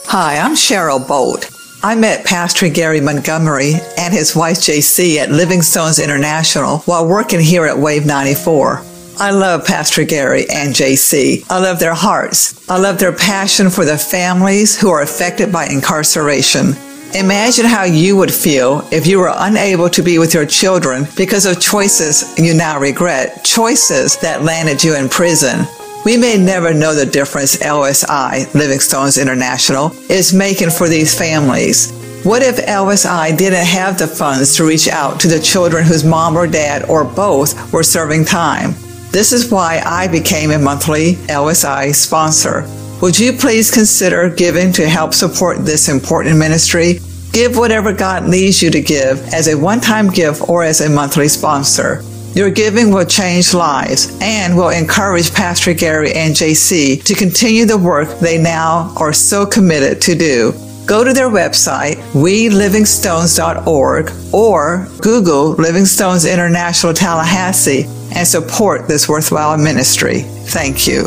Hi, 0.09 0.39
I'm 0.39 0.55
Cheryl 0.55 1.07
Bolt. 1.07 1.51
I 1.83 1.95
met 1.95 2.25
Pastor 2.25 2.69
Gary 2.69 3.01
Montgomery 3.01 3.75
and 3.99 4.15
his 4.15 4.35
wife 4.35 4.57
JC 4.57 5.19
at 5.19 5.31
Living 5.31 5.61
Stones 5.61 5.99
International 5.99 6.79
while 6.79 7.07
working 7.07 7.39
here 7.39 7.67
at 7.67 7.77
Wave 7.77 8.07
94. 8.07 8.83
I 9.19 9.31
love 9.31 9.65
Pastor 9.65 10.05
Gary 10.05 10.45
and 10.51 10.75
JC. 10.75 11.47
I 11.49 11.59
love 11.59 11.79
their 11.79 11.95
hearts. 11.95 12.69
I 12.69 12.77
love 12.79 12.99
their 12.99 13.15
passion 13.15 13.71
for 13.71 13.87
the 13.87 13.97
families 13.97 14.79
who 14.79 14.91
are 14.91 15.01
affected 15.01 15.51
by 15.51 15.69
incarceration. 15.69 16.75
Imagine 17.15 17.65
how 17.65 17.85
you 17.85 18.15
would 18.19 18.31
feel 18.31 18.87
if 18.93 19.07
you 19.07 19.19
were 19.19 19.33
unable 19.35 19.89
to 19.89 20.03
be 20.03 20.19
with 20.19 20.35
your 20.35 20.45
children 20.45 21.07
because 21.17 21.47
of 21.47 21.59
choices 21.59 22.39
you 22.39 22.53
now 22.53 22.79
regret, 22.79 23.43
choices 23.43 24.19
that 24.19 24.43
landed 24.43 24.85
you 24.85 24.95
in 24.95 25.09
prison. 25.09 25.65
We 26.05 26.19
may 26.19 26.37
never 26.37 26.75
know 26.75 26.95
the 26.95 27.07
difference 27.07 27.57
LSI, 27.57 28.53
Living 28.53 28.81
Stones 28.81 29.17
International, 29.17 29.93
is 30.11 30.35
making 30.35 30.71
for 30.71 30.91
these 30.91 31.19
families. 31.19 31.91
What 32.23 32.43
if 32.43 32.57
LSI 32.57 33.35
didn't 33.39 33.65
have 33.65 33.99
the 33.99 34.09
funds 34.09 34.57
to 34.57 34.67
reach 34.67 34.89
out 34.89 35.21
to 35.21 35.29
the 35.29 35.41
children 35.41 35.87
whose 35.87 36.05
mom 36.05 36.37
or 36.37 36.47
dad 36.47 36.85
or 36.91 37.03
both 37.03 37.73
were 37.73 37.83
serving 37.83 38.27
time? 38.27 38.75
This 39.17 39.33
is 39.33 39.51
why 39.51 39.81
I 39.83 40.09
became 40.09 40.51
a 40.51 40.59
monthly 40.59 41.15
LSI 41.15 41.95
sponsor. 41.95 42.69
Would 43.01 43.19
you 43.19 43.33
please 43.33 43.71
consider 43.71 44.29
giving 44.29 44.75
to 44.75 44.87
help 44.87 45.15
support 45.15 45.65
this 45.65 45.89
important 45.89 46.37
ministry? 46.37 47.01
Give 47.33 47.57
whatever 47.57 47.95
God 47.95 48.29
leads 48.29 48.61
you 48.61 48.71
to 48.71 48.83
give 48.83 49.27
as 49.33 49.49
a 49.49 49.57
one 49.57 49.81
time 49.81 50.11
gift 50.11 50.47
or 50.51 50.65
as 50.65 50.83
a 50.83 50.91
monthly 50.91 51.29
sponsor. 51.29 52.03
Your 52.35 52.51
giving 52.51 52.91
will 52.93 53.07
change 53.07 53.55
lives 53.55 54.15
and 54.21 54.55
will 54.55 54.69
encourage 54.69 55.33
Pastor 55.33 55.73
Gary 55.73 56.13
and 56.13 56.35
JC 56.35 57.03
to 57.05 57.15
continue 57.15 57.65
the 57.65 57.79
work 57.79 58.19
they 58.19 58.37
now 58.37 58.93
are 58.99 59.15
so 59.15 59.47
committed 59.47 60.03
to 60.03 60.15
do. 60.15 60.53
Go 60.87 61.03
to 61.03 61.13
their 61.13 61.29
website, 61.29 61.97
welivingstones.org, 62.13 64.13
or 64.33 64.87
Google 65.01 65.49
Living 65.55 65.85
Stones 65.85 66.25
International 66.25 66.95
Tallahassee 66.95 67.87
and 68.15 68.27
support 68.27 68.87
this 68.87 69.09
worthwhile 69.09 69.59
ministry. 69.59 70.21
Thank 70.21 70.87
you. 70.87 71.07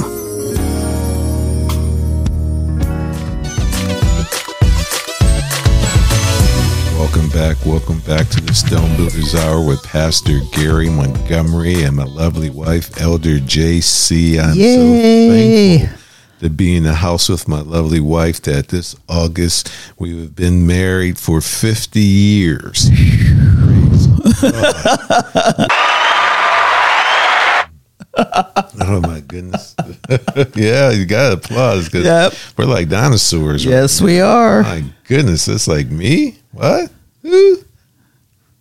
Welcome 6.98 7.30
back. 7.30 7.56
Welcome 7.66 8.00
back 8.02 8.28
to 8.32 8.42
the 8.42 8.54
Stone 8.54 8.98
Builders 8.98 9.34
Hour 9.34 9.66
with 9.66 9.82
Pastor 9.84 10.42
Gary 10.52 10.90
Montgomery 10.90 11.84
and 11.84 11.96
my 11.96 12.04
lovely 12.04 12.50
wife, 12.50 13.00
Elder 13.00 13.40
JC. 13.40 14.38
I'm 14.44 14.58
Yay. 14.58 15.78
so 15.78 15.86
thankful 15.86 15.99
to 16.40 16.50
be 16.50 16.76
in 16.76 16.84
the 16.84 16.96
house 16.96 17.30
with 17.30 17.48
my 17.48 17.62
lovely 17.62 18.00
wife 18.00 18.42
that 18.44 18.70
this 18.70 18.96
August 19.08 19.72
we 19.98 20.20
have 20.22 20.36
been 20.36 20.66
married 20.66 21.18
for 21.18 21.42
50 21.42 22.00
years. 22.00 22.90
oh 28.82 29.02
my 29.02 29.22
goodness! 29.28 29.76
yeah, 30.56 30.92
you 30.92 31.06
got 31.06 31.34
applause 31.34 31.86
because 31.86 32.06
yep. 32.06 32.34
we're 32.58 32.66
like 32.66 32.90
dinosaurs. 32.90 33.64
Yes, 33.66 34.02
right? 34.02 34.06
we 34.06 34.22
are. 34.22 34.64
My 34.64 34.84
goodness, 35.06 35.48
it's 35.48 35.68
like 35.68 35.88
me. 35.88 36.38
What? 36.52 36.92
Ooh. 37.26 37.64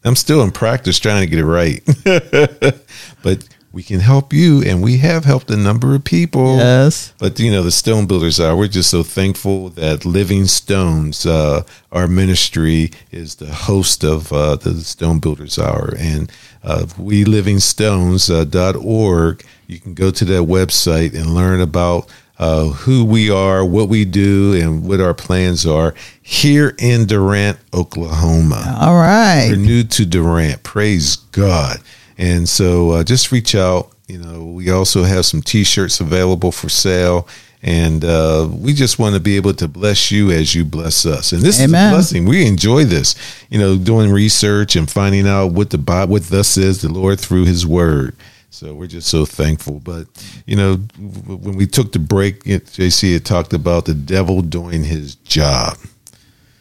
I'm 0.04 0.16
still 0.16 0.42
in 0.42 0.52
practice 0.52 0.98
trying 0.98 1.22
to 1.22 1.26
get 1.26 1.38
it 1.38 1.44
right, 1.44 1.82
but 3.22 3.46
we 3.78 3.84
can 3.84 4.00
help 4.00 4.32
you, 4.32 4.60
and 4.64 4.82
we 4.82 4.96
have 4.96 5.24
helped 5.24 5.48
a 5.50 5.56
number 5.56 5.94
of 5.94 6.02
people. 6.02 6.56
Yes. 6.56 7.14
But 7.16 7.38
you 7.38 7.52
know, 7.52 7.62
the 7.62 7.70
Stone 7.70 8.06
Builders 8.06 8.40
are. 8.40 8.56
We're 8.56 8.66
just 8.66 8.90
so 8.90 9.04
thankful 9.04 9.68
that 9.68 10.04
Living 10.04 10.46
Stones, 10.46 11.24
uh, 11.24 11.62
our 11.92 12.08
ministry, 12.08 12.90
is 13.12 13.36
the 13.36 13.54
host 13.54 14.02
of 14.02 14.32
uh, 14.32 14.56
the 14.56 14.80
Stone 14.80 15.20
Builders 15.20 15.60
Hour, 15.60 15.94
and 15.96 16.28
uh, 16.64 16.86
welivingstones.org. 16.98 19.44
You 19.68 19.78
can 19.78 19.94
go 19.94 20.10
to 20.10 20.24
that 20.24 20.42
website 20.42 21.14
and 21.14 21.32
learn 21.32 21.60
about 21.60 22.10
uh, 22.40 22.70
who 22.70 23.04
we 23.04 23.30
are, 23.30 23.64
what 23.64 23.88
we 23.88 24.04
do, 24.04 24.54
and 24.54 24.88
what 24.88 25.00
our 25.00 25.14
plans 25.14 25.64
are 25.64 25.94
here 26.20 26.74
in 26.80 27.06
Durant, 27.06 27.60
Oklahoma. 27.72 28.76
All 28.80 28.96
right. 28.96 29.46
We're 29.50 29.56
new 29.56 29.84
to 29.84 30.04
Durant. 30.04 30.64
Praise 30.64 31.14
God. 31.14 31.78
And 32.18 32.48
so 32.48 32.90
uh, 32.90 33.04
just 33.04 33.32
reach 33.32 33.54
out. 33.54 33.92
You 34.08 34.18
know, 34.18 34.44
we 34.44 34.70
also 34.70 35.04
have 35.04 35.24
some 35.24 35.40
t 35.40 35.64
shirts 35.64 36.00
available 36.00 36.52
for 36.52 36.68
sale. 36.68 37.28
And 37.62 38.04
uh, 38.04 38.48
we 38.50 38.72
just 38.72 38.98
want 39.00 39.14
to 39.16 39.20
be 39.20 39.36
able 39.36 39.52
to 39.54 39.66
bless 39.66 40.12
you 40.12 40.30
as 40.30 40.54
you 40.54 40.64
bless 40.64 41.04
us. 41.04 41.32
And 41.32 41.42
this 41.42 41.60
Amen. 41.60 41.86
is 41.86 41.92
a 41.92 41.94
blessing. 41.94 42.24
We 42.26 42.46
enjoy 42.46 42.84
this, 42.84 43.16
you 43.50 43.58
know, 43.58 43.76
doing 43.76 44.12
research 44.12 44.76
and 44.76 44.88
finding 44.88 45.26
out 45.26 45.52
what 45.52 45.70
the 45.70 45.78
Bible, 45.78 46.12
what 46.12 46.24
thus 46.24 46.48
says 46.48 46.82
the 46.82 46.92
Lord 46.92 47.18
through 47.18 47.46
his 47.46 47.66
word. 47.66 48.14
So 48.50 48.74
we're 48.74 48.86
just 48.86 49.08
so 49.08 49.24
thankful. 49.24 49.80
But, 49.80 50.06
you 50.46 50.56
know, 50.56 50.76
when 50.76 51.56
we 51.56 51.66
took 51.66 51.92
the 51.92 51.98
break, 51.98 52.44
JC 52.44 53.12
had 53.12 53.24
talked 53.24 53.52
about 53.52 53.84
the 53.84 53.94
devil 53.94 54.40
doing 54.40 54.84
his 54.84 55.16
job. 55.16 55.78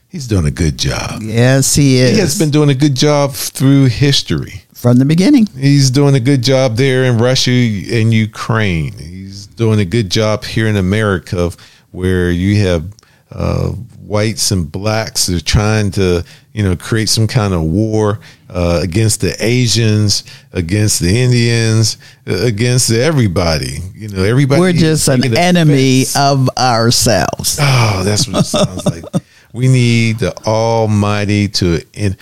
He's 0.10 0.28
doing 0.28 0.46
a 0.46 0.52
good 0.52 0.78
job. 0.78 1.22
Yes, 1.22 1.76
he 1.76 1.98
is. 1.98 2.12
He 2.12 2.20
has 2.20 2.40
been 2.40 2.50
doing 2.50 2.70
a 2.70 2.76
good 2.76 2.96
job 2.96 3.34
through 3.34 3.86
history, 3.86 4.64
from 4.78 4.98
the 4.98 5.06
beginning. 5.06 5.48
He's 5.58 5.90
doing 5.90 6.16
a 6.16 6.20
good 6.20 6.44
job 6.44 6.78
there 6.78 7.04
in 7.06 7.18
Russia 7.18 7.52
and 7.52 8.14
Ukraine. 8.14 8.94
He's 8.94 9.48
doing 9.48 9.80
a 9.80 9.86
good 9.86 10.10
job 10.12 10.44
here 10.44 10.68
in 10.68 10.76
America 10.76 11.52
where 11.92 12.30
you 12.30 12.62
have 12.62 12.86
uh, 13.32 13.70
whites 13.70 14.52
and 14.52 14.72
blacks 14.72 15.26
that 15.26 15.42
are 15.42 15.46
trying 15.46 15.92
to, 15.92 16.24
you 16.54 16.64
know, 16.64 16.76
create 16.76 17.10
some 17.10 17.28
kind 17.28 17.54
of 17.54 17.64
war 17.64 18.20
uh, 18.50 18.80
against 18.84 19.22
the 19.22 19.36
Asians, 19.40 20.24
against 20.54 21.00
the 21.00 21.24
Indians, 21.24 21.98
uh, 22.28 22.36
against 22.46 22.92
everybody. 22.92 23.80
You 23.96 24.10
know, 24.10 24.24
everybody. 24.24 24.62
We're 24.62 24.74
just 24.74 25.08
an 25.08 25.36
enemy 25.36 26.04
offense. 26.04 26.16
of 26.16 26.50
ourselves. 26.56 27.58
Oh, 27.60 28.04
that's 28.06 28.28
what 28.28 28.42
it 28.42 28.46
sounds 28.46 28.86
like. 28.86 29.04
We 29.54 29.70
need 29.70 30.20
the 30.20 30.38
Almighty 30.46 31.48
to. 31.48 31.82
And 31.96 32.16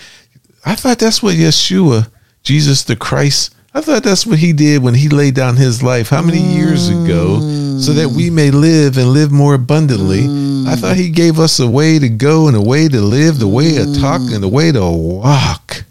I 0.64 0.74
thought 0.74 0.98
that's 0.98 1.22
what 1.22 1.34
Yeshua, 1.34 2.08
Jesus 2.46 2.84
the 2.84 2.94
Christ, 2.94 3.56
I 3.74 3.80
thought 3.80 4.04
that's 4.04 4.24
what 4.24 4.38
he 4.38 4.52
did 4.52 4.80
when 4.80 4.94
he 4.94 5.08
laid 5.08 5.34
down 5.34 5.56
his 5.56 5.82
life. 5.82 6.10
How 6.10 6.22
many 6.22 6.38
years 6.38 6.88
ago? 6.88 7.40
So 7.80 7.92
that 7.92 8.10
we 8.10 8.30
may 8.30 8.52
live 8.52 8.96
and 8.96 9.08
live 9.08 9.32
more 9.32 9.54
abundantly. 9.54 10.26
I 10.70 10.76
thought 10.76 10.96
he 10.96 11.10
gave 11.10 11.40
us 11.40 11.58
a 11.58 11.68
way 11.68 11.98
to 11.98 12.08
go 12.08 12.46
and 12.46 12.56
a 12.56 12.62
way 12.62 12.86
to 12.86 13.00
live, 13.00 13.40
the 13.40 13.48
way 13.48 13.72
to 13.72 14.00
talk 14.00 14.20
and 14.20 14.44
the 14.44 14.48
way 14.48 14.70
to 14.70 14.80
walk. 14.80 15.84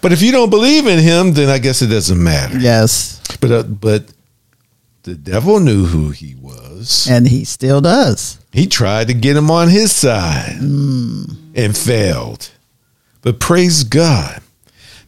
But 0.00 0.12
if 0.12 0.22
you 0.22 0.30
don't 0.30 0.50
believe 0.50 0.86
in 0.86 1.00
him, 1.00 1.32
then 1.32 1.48
I 1.48 1.58
guess 1.58 1.82
it 1.82 1.88
doesn't 1.88 2.22
matter. 2.22 2.58
Yes. 2.58 3.20
But 3.40 3.50
uh, 3.50 3.62
but 3.64 4.04
the 5.02 5.16
devil 5.16 5.58
knew 5.58 5.86
who 5.86 6.10
he 6.10 6.36
was. 6.36 7.08
And 7.10 7.26
he 7.26 7.44
still 7.44 7.80
does. 7.80 8.38
He 8.52 8.68
tried 8.68 9.08
to 9.08 9.14
get 9.14 9.36
him 9.36 9.50
on 9.50 9.68
his 9.68 9.90
side 9.90 10.60
and 10.60 11.76
failed. 11.76 12.50
But 13.22 13.40
praise 13.40 13.82
God. 13.82 14.41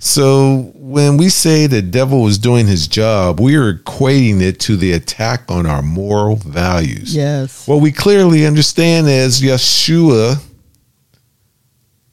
So 0.05 0.71
when 0.75 1.17
we 1.17 1.31
say 1.31 1.67
the 1.67 1.81
devil 1.81 2.21
was 2.21 2.37
doing 2.37 2.67
his 2.67 2.87
job, 2.87 3.41
we 3.41 3.57
are 3.57 3.73
equating 3.73 4.43
it 4.43 4.61
to 4.61 4.77
the 4.77 4.93
attack 4.93 5.51
on 5.51 5.65
our 5.65 5.81
moral 5.81 6.37
values. 6.37 7.17
Yes. 7.17 7.67
What 7.67 7.81
we 7.81 7.91
clearly 7.91 8.45
understand 8.45 9.09
is 9.09 9.41
Yeshua, 9.41 10.43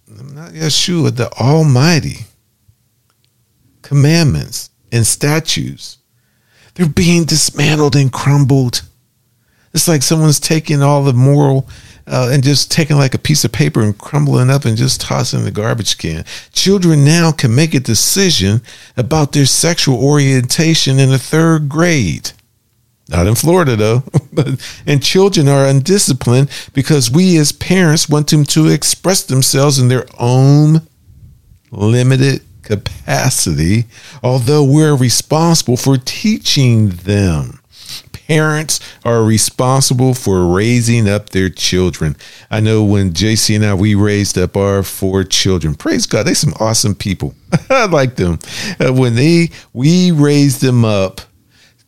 not 0.08 0.51
Yeshua, 0.51 1.13
the 1.13 1.30
Almighty, 1.34 2.27
commandments 3.82 4.69
and 4.93 5.06
statutes, 5.06 5.97
they're 6.75 6.88
being 6.88 7.25
dismantled 7.25 7.97
and 7.97 8.12
crumbled. 8.12 8.84
It's 9.73 9.89
like 9.89 10.01
someone's 10.01 10.39
taking 10.39 10.82
all 10.82 11.04
the 11.04 11.12
moral 11.12 11.67
uh, 12.07 12.29
and 12.31 12.43
just 12.43 12.71
taking 12.71 12.97
like 12.97 13.13
a 13.13 13.19
piece 13.19 13.43
of 13.43 13.51
paper 13.51 13.81
and 13.81 13.97
crumbling 13.97 14.49
up 14.49 14.65
and 14.65 14.77
just 14.77 15.01
tossing 15.01 15.39
in 15.39 15.45
the 15.45 15.51
garbage 15.51 15.97
can. 15.97 16.25
Children 16.51 17.05
now 17.05 17.31
can 17.31 17.53
make 17.53 17.73
a 17.73 17.79
decision 17.79 18.61
about 18.97 19.31
their 19.31 19.45
sexual 19.45 20.03
orientation 20.03 20.99
in 20.99 21.09
the 21.09 21.19
third 21.19 21.69
grade. 21.69 22.31
Not 23.09 23.27
in 23.27 23.35
Florida 23.35 23.75
though. 23.75 24.03
and 24.87 25.03
children 25.03 25.47
are 25.47 25.65
undisciplined 25.65 26.49
because 26.73 27.11
we 27.11 27.37
as 27.37 27.51
parents 27.51 28.07
want 28.07 28.29
them 28.29 28.45
to 28.45 28.67
express 28.67 29.23
themselves 29.23 29.79
in 29.79 29.89
their 29.89 30.05
own 30.17 30.87
limited 31.71 32.41
capacity, 32.63 33.85
although 34.23 34.63
we're 34.63 34.95
responsible 34.95 35.77
for 35.77 35.97
teaching 35.97 36.89
them. 36.89 37.61
Parents 38.31 38.79
are 39.03 39.23
responsible 39.25 40.13
for 40.13 40.47
raising 40.47 41.09
up 41.09 41.31
their 41.31 41.49
children. 41.49 42.15
I 42.49 42.61
know 42.61 42.81
when 42.81 43.11
JC 43.11 43.57
and 43.57 43.65
I 43.65 43.73
we 43.73 43.93
raised 43.93 44.37
up 44.37 44.55
our 44.55 44.83
four 44.83 45.25
children. 45.25 45.75
Praise 45.75 46.05
God, 46.05 46.27
they 46.27 46.33
some 46.33 46.53
awesome 46.57 46.95
people. 46.95 47.35
I 47.69 47.87
like 47.87 48.15
them. 48.15 48.39
Uh, 48.79 48.93
when 48.93 49.15
they 49.15 49.49
we 49.73 50.11
raised 50.11 50.61
them 50.61 50.85
up, 50.85 51.19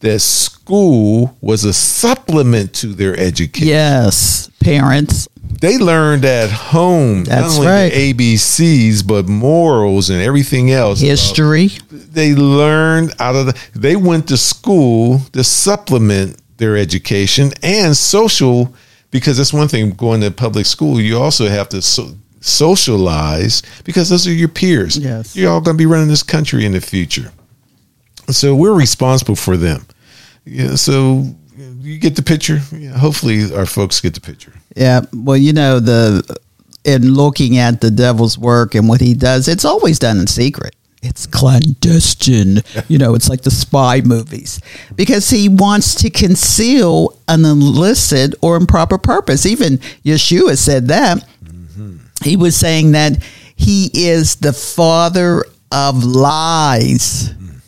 that 0.02 0.20
school 0.20 1.38
was 1.40 1.64
a 1.64 1.72
supplement 1.72 2.74
to 2.76 2.88
their 2.88 3.18
education 3.18 3.70
Yes. 3.70 4.50
Parents. 4.60 5.30
They 5.60 5.78
learned 5.78 6.26
at 6.26 6.52
home 6.52 7.24
That's 7.24 7.54
not 7.54 7.60
only 7.60 7.68
right. 7.68 7.94
the 7.94 8.14
ABCs 8.14 9.06
but 9.06 9.28
morals 9.28 10.10
and 10.10 10.22
everything 10.22 10.72
else. 10.72 11.02
Uh, 11.02 11.08
History. 11.08 11.68
They 11.90 12.34
learned 12.34 13.14
out 13.20 13.36
of 13.36 13.48
the. 13.48 13.70
They 13.74 13.96
went 13.96 14.28
to 14.30 14.38
school 14.38 15.20
to 15.34 15.44
supplement 15.44 16.42
their 16.58 16.78
education 16.78 17.52
and 17.62 17.96
social 17.96 18.74
because 19.12 19.38
that's 19.38 19.54
one 19.54 19.68
thing 19.68 19.92
going 19.92 20.22
to 20.22 20.32
public 20.32 20.66
school. 20.66 21.00
You 21.00 21.18
also 21.20 21.48
have 21.48 21.70
to 21.70 21.82
so, 21.82 22.16
socialize 22.42 23.62
because 23.84 24.10
those 24.10 24.28
are 24.28 24.34
your 24.34 24.50
peers. 24.50 24.98
Yes. 24.98 25.36
you're 25.36 25.52
all 25.52 25.62
going 25.62 25.78
to 25.78 25.82
be 25.82 25.86
running 25.86 26.10
this 26.10 26.24
country 26.24 26.66
in 26.66 26.74
the 26.74 26.82
future. 26.82 27.32
So 28.30 28.56
we're 28.56 28.74
responsible 28.74 29.36
for 29.36 29.58
them. 29.58 29.86
Yeah, 30.46 30.76
so 30.76 31.26
you 31.80 31.98
get 32.00 32.16
the 32.16 32.24
picture. 32.24 32.60
Yeah, 32.72 32.98
hopefully, 32.98 33.54
our 33.54 33.66
folks 33.66 34.02
get 34.02 34.14
the 34.14 34.22
picture. 34.22 34.54
Yeah. 34.76 35.02
Well, 35.14 35.38
you 35.38 35.54
know, 35.54 35.80
the 35.80 36.38
in 36.84 37.14
looking 37.14 37.58
at 37.58 37.82
the 37.82 37.92
devil's 37.92 38.38
work 38.38 38.76
and 38.76 38.90
what 38.90 39.02
he 39.02 39.14
does, 39.14 39.48
it's 39.48 39.66
always 39.66 40.00
done 40.00 40.20
in 40.20 40.28
secret. 40.28 40.76
It's 41.02 41.26
clandestine. 41.26 42.62
you 42.88 42.98
know, 42.98 43.14
it's 43.14 43.30
like 43.30 43.42
the 43.42 43.52
spy 43.52 44.02
movies 44.02 44.60
because 44.96 45.30
he 45.30 45.50
wants 45.50 45.96
to 45.96 46.10
conceal 46.10 47.18
an 47.28 47.46
illicit 47.46 48.36
or 48.42 48.56
improper 48.56 48.98
purpose. 48.98 49.46
Even 49.46 49.78
Yeshua 50.06 50.58
said 50.58 50.88
that. 50.88 51.28
Mm-hmm. 51.44 51.98
He 52.24 52.38
was 52.38 52.56
saying 52.56 52.94
that 52.94 53.22
he 53.56 53.90
is 53.94 54.38
the 54.38 54.54
father 54.54 55.44
of 55.72 56.04
lies, 56.04 57.30
mm. 57.34 57.62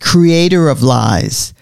creator 0.00 0.68
of 0.68 0.82
lies. 0.82 1.54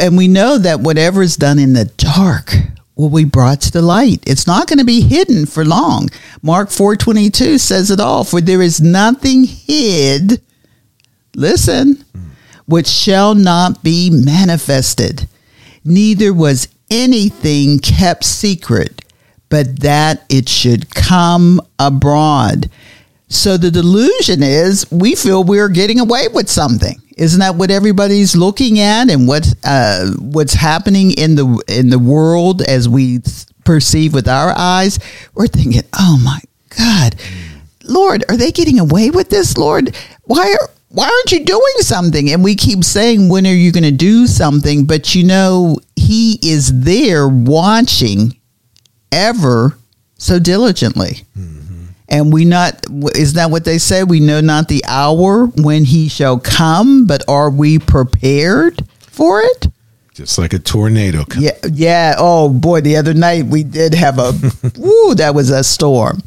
And 0.00 0.16
we 0.16 0.26
know 0.26 0.58
that 0.58 0.80
whatever 0.80 1.22
is 1.22 1.36
done 1.36 1.58
in 1.58 1.74
the 1.74 1.84
dark 1.84 2.52
will 2.96 3.10
be 3.10 3.24
brought 3.24 3.60
to 3.60 3.70
the 3.70 3.82
light. 3.82 4.22
It's 4.26 4.46
not 4.46 4.66
going 4.66 4.78
to 4.78 4.84
be 4.84 5.02
hidden 5.02 5.46
for 5.46 5.64
long. 5.64 6.08
Mark 6.42 6.70
4:22 6.70 7.60
says 7.60 7.90
it 7.90 8.00
all, 8.00 8.24
for 8.24 8.40
there 8.40 8.62
is 8.62 8.80
nothing 8.80 9.44
hid 9.44 10.40
listen, 11.34 12.04
which 12.64 12.88
shall 12.88 13.34
not 13.34 13.82
be 13.82 14.10
manifested. 14.10 15.28
Neither 15.84 16.32
was 16.32 16.68
anything 16.90 17.78
kept 17.78 18.24
secret, 18.24 19.02
but 19.48 19.80
that 19.80 20.24
it 20.28 20.48
should 20.48 20.94
come 20.94 21.60
abroad. 21.78 22.70
So 23.28 23.56
the 23.56 23.70
delusion 23.70 24.42
is 24.42 24.90
we 24.90 25.14
feel 25.14 25.44
we're 25.44 25.68
getting 25.68 26.00
away 26.00 26.28
with 26.32 26.48
something. 26.48 27.00
Isn't 27.16 27.40
that 27.40 27.56
what 27.56 27.70
everybody's 27.70 28.36
looking 28.36 28.78
at 28.78 29.10
and 29.10 29.26
what 29.26 29.52
uh, 29.64 30.10
what's 30.18 30.52
happening 30.52 31.12
in 31.12 31.34
the 31.34 31.62
in 31.66 31.88
the 31.88 31.98
world 31.98 32.62
as 32.62 32.88
we 32.88 33.20
perceive 33.64 34.12
with 34.12 34.28
our 34.28 34.52
eyes? 34.56 34.98
We're 35.34 35.46
thinking, 35.46 35.82
"Oh 35.98 36.20
my 36.22 36.40
God, 36.76 37.16
Lord, 37.84 38.24
are 38.28 38.36
they 38.36 38.52
getting 38.52 38.78
away 38.78 39.10
with 39.10 39.30
this? 39.30 39.56
Lord, 39.56 39.96
why 40.24 40.52
are 40.60 40.70
why 40.88 41.04
aren't 41.04 41.32
you 41.32 41.44
doing 41.44 41.74
something? 41.80 42.30
And 42.30 42.44
we 42.44 42.54
keep 42.54 42.84
saying, 42.84 43.28
when 43.28 43.46
are 43.46 43.52
you 43.52 43.72
going 43.72 43.84
to 43.84 43.90
do 43.90 44.26
something? 44.26 44.86
But 44.86 45.14
you 45.14 45.24
know, 45.24 45.78
He 45.96 46.38
is 46.42 46.80
there 46.80 47.28
watching 47.28 48.36
ever 49.12 49.76
so 50.16 50.38
diligently. 50.38 51.24
And 52.08 52.32
we 52.32 52.44
not 52.44 52.86
is 53.16 53.32
that 53.34 53.50
what 53.50 53.64
they 53.64 53.78
say? 53.78 54.04
We 54.04 54.20
know 54.20 54.40
not 54.40 54.68
the 54.68 54.84
hour 54.86 55.46
when 55.46 55.84
he 55.84 56.08
shall 56.08 56.38
come, 56.38 57.06
but 57.06 57.22
are 57.28 57.50
we 57.50 57.78
prepared 57.78 58.84
for 59.00 59.40
it? 59.40 59.66
Just 60.14 60.38
like 60.38 60.54
a 60.54 60.58
tornado. 60.58 61.24
coming. 61.24 61.50
Yeah, 61.50 61.68
yeah. 61.70 62.14
Oh 62.16 62.48
boy, 62.48 62.80
the 62.80 62.96
other 62.96 63.12
night 63.12 63.46
we 63.46 63.64
did 63.64 63.92
have 63.94 64.18
a 64.18 64.32
woo, 64.78 65.14
that 65.16 65.34
was 65.34 65.50
a 65.50 65.62
storm. 65.64 66.22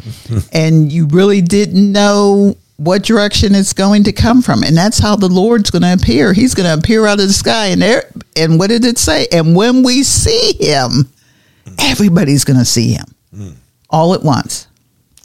And 0.51 0.91
you 0.91 1.07
really 1.07 1.41
didn't 1.41 1.91
know 1.91 2.55
what 2.77 3.03
direction 3.03 3.55
it's 3.55 3.73
going 3.73 4.03
to 4.03 4.11
come 4.11 4.41
from. 4.41 4.63
And 4.63 4.77
that's 4.77 4.99
how 4.99 5.15
the 5.15 5.27
Lord's 5.27 5.69
going 5.71 5.81
to 5.81 5.93
appear. 5.93 6.33
He's 6.33 6.53
going 6.53 6.67
to 6.67 6.73
appear 6.79 7.05
out 7.07 7.19
of 7.19 7.27
the 7.27 7.33
sky 7.33 7.67
and 7.67 7.81
there 7.81 8.09
and 8.35 8.57
what 8.57 8.69
did 8.69 8.85
it 8.85 8.97
say? 8.97 9.27
And 9.31 9.55
when 9.55 9.83
we 9.83 10.03
see 10.03 10.53
him, 10.59 11.09
everybody's 11.77 12.43
going 12.45 12.59
to 12.59 12.65
see 12.65 12.93
him. 12.93 13.05
Hmm. 13.35 13.49
All 13.89 14.13
at 14.13 14.23
once. 14.23 14.67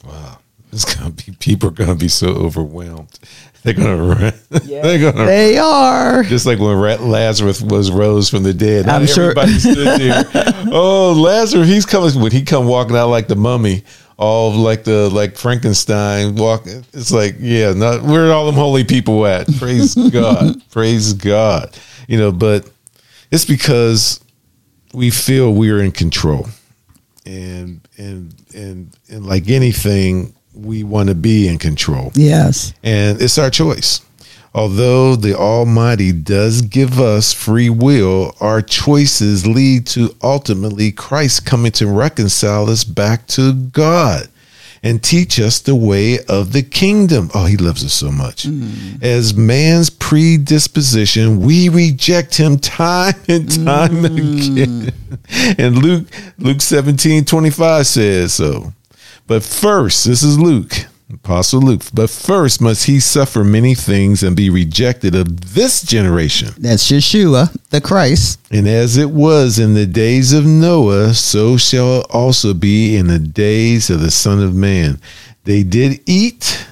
Wow. 0.03 0.34
It's 0.75 0.93
gonna 0.95 1.11
be 1.11 1.31
people 1.39 1.69
are 1.69 1.71
gonna 1.71 1.95
be 1.95 2.07
so 2.09 2.27
overwhelmed. 2.27 3.17
They're 3.63 3.73
gonna 3.73 3.95
run. 4.03 4.33
They're 4.49 5.11
gonna 5.11 5.25
They 5.25 5.57
are. 5.57 6.21
just 6.23 6.45
like 6.45 6.59
when 6.59 6.77
Lazarus 6.77 7.61
was 7.61 7.89
rose 7.91 8.29
from 8.29 8.43
the 8.43 8.53
dead. 8.53 8.87
I'm 8.87 9.07
sure- 9.07 9.31
everybody 9.31 9.53
stood 9.59 9.99
there. 9.99 10.23
oh, 10.71 11.13
Lazarus, 11.13 11.67
he's 11.67 11.85
coming. 11.85 12.19
When 12.21 12.31
he 12.31 12.43
come 12.43 12.67
walking 12.67 12.95
out 12.95 13.07
like 13.07 13.27
the 13.27 13.35
mummy, 13.35 13.83
all 14.17 14.51
like 14.51 14.83
the 14.83 15.09
like 15.09 15.35
Frankenstein 15.37 16.35
walking. 16.35 16.85
It's 16.93 17.11
like, 17.11 17.37
yeah, 17.39 17.73
not 17.73 18.03
where 18.03 18.27
are 18.29 18.33
all 18.33 18.45
them 18.45 18.55
holy 18.55 18.83
people 18.83 19.25
at? 19.25 19.47
Praise 19.57 19.95
God, 20.11 20.61
praise 20.71 21.13
God. 21.13 21.75
You 22.07 22.17
know, 22.19 22.31
but 22.31 22.69
it's 23.31 23.45
because 23.45 24.19
we 24.93 25.09
feel 25.09 25.53
we're 25.53 25.81
in 25.81 25.91
control, 25.91 26.47
and 27.25 27.81
and 27.97 28.35
and 28.53 28.95
and 29.09 29.25
like 29.25 29.49
anything, 29.49 30.35
we 30.55 30.83
want 30.83 31.09
to 31.09 31.15
be 31.15 31.47
in 31.47 31.57
control 31.57 32.11
Yes. 32.15 32.73
and 32.83 33.21
it's 33.21 33.37
our 33.37 33.49
choice. 33.49 34.01
Although 34.53 35.17
the 35.17 35.37
Almighty 35.37 36.13
does 36.13 36.61
give 36.61 36.97
us 36.97 37.33
free 37.33 37.69
will, 37.69 38.33
our 38.39 38.61
choices 38.61 39.45
lead 39.45 39.85
to 39.87 40.15
ultimately 40.23 40.93
Christ 40.93 41.45
coming 41.45 41.73
to 41.73 41.87
reconcile 41.87 42.69
us 42.69 42.85
back 42.85 43.27
to 43.27 43.51
God 43.51 44.29
and 44.81 45.03
teach 45.03 45.41
us 45.41 45.59
the 45.59 45.75
way 45.75 46.19
of 46.29 46.53
the 46.53 46.61
kingdom. 46.61 47.31
Oh, 47.33 47.45
he 47.45 47.57
loves 47.57 47.83
us 47.83 47.91
so 47.91 48.11
much. 48.11 48.43
Mm. 48.43 49.03
As 49.03 49.33
man's 49.33 49.89
predisposition, 49.89 51.41
we 51.41 51.67
reject 51.67 52.37
him 52.37 52.57
time 52.59 53.15
and 53.27 53.51
time 53.65 54.03
mm. 54.03 54.53
again. 54.53 54.93
And 55.57 55.79
Luke 55.79 56.07
Luke 56.37 56.61
17, 56.61 57.25
25 57.25 57.87
says 57.87 58.33
so. 58.33 58.73
But 59.27 59.43
first, 59.43 60.05
this 60.05 60.21
is 60.21 60.39
Luke. 60.39 60.85
Apostle 61.11 61.61
Luke, 61.61 61.83
but 61.93 62.09
first 62.09 62.61
must 62.61 62.85
he 62.85 62.99
suffer 62.99 63.43
many 63.43 63.75
things 63.75 64.23
and 64.23 64.35
be 64.35 64.49
rejected 64.49 65.13
of 65.13 65.53
this 65.53 65.83
generation. 65.83 66.49
That's 66.57 66.91
Yeshua, 66.91 67.55
the 67.69 67.79
Christ. 67.79 68.39
And 68.51 68.67
as 68.67 68.97
it 68.97 69.11
was 69.11 69.59
in 69.59 69.75
the 69.75 69.85
days 69.85 70.33
of 70.33 70.45
Noah, 70.45 71.13
so 71.13 71.57
shall 71.57 72.01
it 72.01 72.07
also 72.09 72.55
be 72.55 72.95
in 72.95 73.07
the 73.07 73.19
days 73.19 73.91
of 73.91 74.01
the 74.01 74.09
Son 74.09 74.41
of 74.41 74.55
Man. 74.55 74.99
They 75.43 75.61
did 75.61 76.01
eat, 76.07 76.67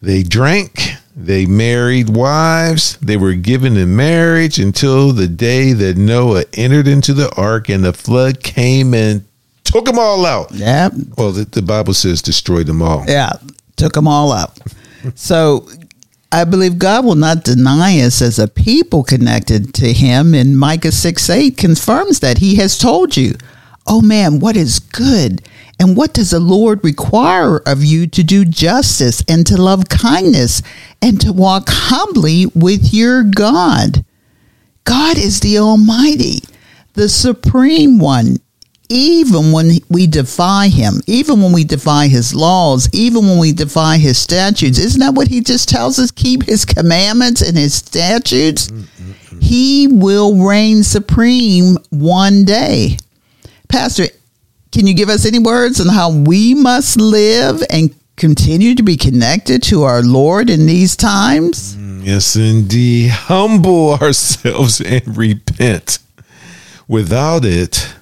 they 0.00 0.22
drank, 0.22 0.94
they 1.14 1.44
married 1.44 2.14
wives, 2.14 2.96
they 2.98 3.18
were 3.18 3.34
given 3.34 3.76
in 3.76 3.94
marriage 3.94 4.58
until 4.58 5.12
the 5.12 5.28
day 5.28 5.74
that 5.74 5.98
Noah 5.98 6.44
entered 6.54 6.88
into 6.88 7.12
the 7.12 7.34
ark 7.36 7.68
and 7.68 7.84
the 7.84 7.92
flood 7.92 8.42
came 8.42 8.94
and 8.94 9.25
took 9.66 9.84
them 9.84 9.98
all 9.98 10.24
out. 10.24 10.52
Yeah. 10.52 10.88
Well, 11.16 11.32
the, 11.32 11.44
the 11.44 11.62
Bible 11.62 11.94
says 11.94 12.22
destroy 12.22 12.64
them 12.64 12.82
all. 12.82 13.04
Yeah 13.06 13.34
took 13.76 13.92
them 13.92 14.08
all 14.08 14.32
up. 14.32 14.58
so 15.14 15.68
I 16.32 16.44
believe 16.44 16.78
God 16.78 17.04
will 17.04 17.14
not 17.14 17.44
deny 17.44 18.00
us 18.00 18.20
as 18.20 18.38
a 18.38 18.48
people 18.48 19.04
connected 19.04 19.72
to 19.74 19.92
Him. 19.92 20.34
And 20.34 20.58
Micah 20.58 20.92
6 20.92 21.30
8 21.30 21.56
confirms 21.56 22.20
that 22.20 22.38
He 22.38 22.56
has 22.56 22.78
told 22.78 23.16
you, 23.16 23.34
Oh 23.86 24.00
man, 24.00 24.40
what 24.40 24.56
is 24.56 24.80
good? 24.80 25.42
And 25.78 25.96
what 25.96 26.14
does 26.14 26.30
the 26.30 26.40
Lord 26.40 26.82
require 26.82 27.58
of 27.58 27.84
you 27.84 28.06
to 28.06 28.24
do 28.24 28.46
justice 28.46 29.22
and 29.28 29.46
to 29.46 29.60
love 29.60 29.90
kindness 29.90 30.62
and 31.02 31.20
to 31.20 31.32
walk 31.32 31.64
humbly 31.68 32.46
with 32.54 32.94
your 32.94 33.22
God? 33.22 34.04
God 34.84 35.18
is 35.18 35.40
the 35.40 35.58
Almighty, 35.58 36.40
the 36.94 37.08
Supreme 37.10 37.98
One 37.98 38.38
even 38.88 39.52
when 39.52 39.70
we 39.88 40.06
defy 40.06 40.68
him, 40.68 41.00
even 41.06 41.42
when 41.42 41.52
we 41.52 41.64
defy 41.64 42.08
his 42.08 42.34
laws, 42.34 42.88
even 42.92 43.26
when 43.26 43.38
we 43.38 43.52
defy 43.52 43.98
his 43.98 44.18
statutes, 44.18 44.78
isn't 44.78 45.00
that 45.00 45.14
what 45.14 45.28
he 45.28 45.40
just 45.40 45.68
tells 45.68 45.98
us? 45.98 46.10
Keep 46.10 46.44
his 46.44 46.64
commandments 46.64 47.42
and 47.42 47.56
his 47.56 47.74
statutes. 47.74 48.68
Mm-hmm. 48.68 49.40
He 49.40 49.88
will 49.88 50.46
reign 50.46 50.82
supreme 50.82 51.76
one 51.90 52.44
day. 52.44 52.98
Pastor, 53.68 54.06
can 54.72 54.86
you 54.86 54.94
give 54.94 55.08
us 55.08 55.26
any 55.26 55.38
words 55.38 55.80
on 55.80 55.88
how 55.88 56.10
we 56.10 56.54
must 56.54 56.98
live 56.98 57.62
and 57.70 57.94
continue 58.16 58.74
to 58.74 58.82
be 58.82 58.96
connected 58.96 59.62
to 59.64 59.82
our 59.82 60.02
Lord 60.02 60.50
in 60.50 60.66
these 60.66 60.96
times? 60.96 61.76
Mm, 61.76 62.04
yes, 62.04 62.36
indeed. 62.36 63.10
Humble 63.10 63.94
ourselves 64.00 64.80
and 64.80 65.16
repent. 65.16 65.98
Without 66.88 67.44
it, 67.44 67.95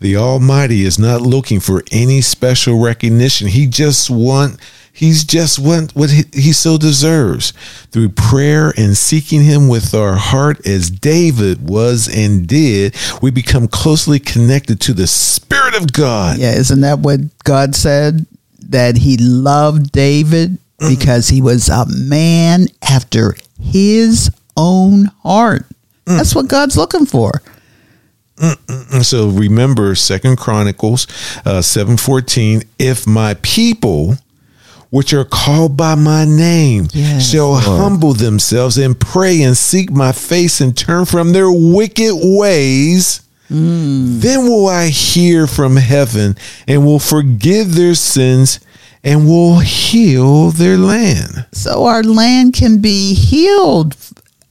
the 0.00 0.16
Almighty 0.16 0.84
is 0.84 0.98
not 0.98 1.22
looking 1.22 1.60
for 1.60 1.82
any 1.90 2.20
special 2.20 2.80
recognition. 2.80 3.48
He 3.48 3.66
just 3.66 4.10
want 4.10 4.58
he's 4.92 5.24
just 5.24 5.58
want 5.58 5.94
what 5.94 6.10
he, 6.10 6.24
he 6.32 6.52
so 6.52 6.78
deserves 6.78 7.52
through 7.90 8.10
prayer 8.10 8.72
and 8.76 8.96
seeking 8.96 9.42
him 9.42 9.68
with 9.68 9.94
our 9.94 10.14
heart 10.14 10.66
as 10.66 10.90
David 10.90 11.68
was 11.68 12.08
and 12.08 12.46
did. 12.46 12.94
We 13.20 13.30
become 13.30 13.68
closely 13.68 14.18
connected 14.18 14.80
to 14.82 14.94
the 14.94 15.06
Spirit 15.06 15.74
of 15.74 15.92
God. 15.92 16.38
Yeah, 16.38 16.52
isn't 16.52 16.80
that 16.80 17.00
what 17.00 17.20
God 17.44 17.74
said? 17.74 18.26
That 18.60 18.96
he 18.96 19.16
loved 19.18 19.92
David 19.92 20.58
because 20.88 21.28
he 21.28 21.42
was 21.42 21.68
a 21.68 21.86
man 21.88 22.66
after 22.82 23.36
his 23.62 24.30
own 24.56 25.06
heart. 25.22 25.66
Mm. 26.06 26.18
That's 26.18 26.34
what 26.34 26.48
God's 26.48 26.76
looking 26.76 27.06
for. 27.06 27.42
So 29.02 29.28
remember 29.28 29.94
Second 29.94 30.38
Chronicles 30.38 31.06
uh, 31.44 31.62
seven 31.62 31.96
fourteen. 31.96 32.62
If 32.78 33.06
my 33.06 33.34
people, 33.42 34.16
which 34.90 35.12
are 35.12 35.24
called 35.24 35.76
by 35.76 35.94
my 35.94 36.24
name, 36.24 36.88
yes, 36.92 37.30
shall 37.30 37.50
Lord. 37.50 37.64
humble 37.64 38.12
themselves 38.12 38.76
and 38.78 38.98
pray 38.98 39.42
and 39.42 39.56
seek 39.56 39.90
my 39.90 40.12
face 40.12 40.60
and 40.60 40.76
turn 40.76 41.04
from 41.04 41.32
their 41.32 41.50
wicked 41.50 42.12
ways. 42.12 43.20
Mm. 43.50 44.20
Then 44.20 44.46
will 44.46 44.66
I 44.68 44.88
hear 44.88 45.46
from 45.46 45.76
heaven 45.76 46.36
and 46.66 46.84
will 46.84 46.98
forgive 46.98 47.74
their 47.74 47.94
sins 47.94 48.58
and 49.04 49.26
will 49.28 49.58
heal 49.60 50.50
their 50.50 50.78
land. 50.78 51.46
So 51.52 51.84
our 51.84 52.02
land 52.02 52.54
can 52.54 52.80
be 52.80 53.14
healed, 53.14 53.96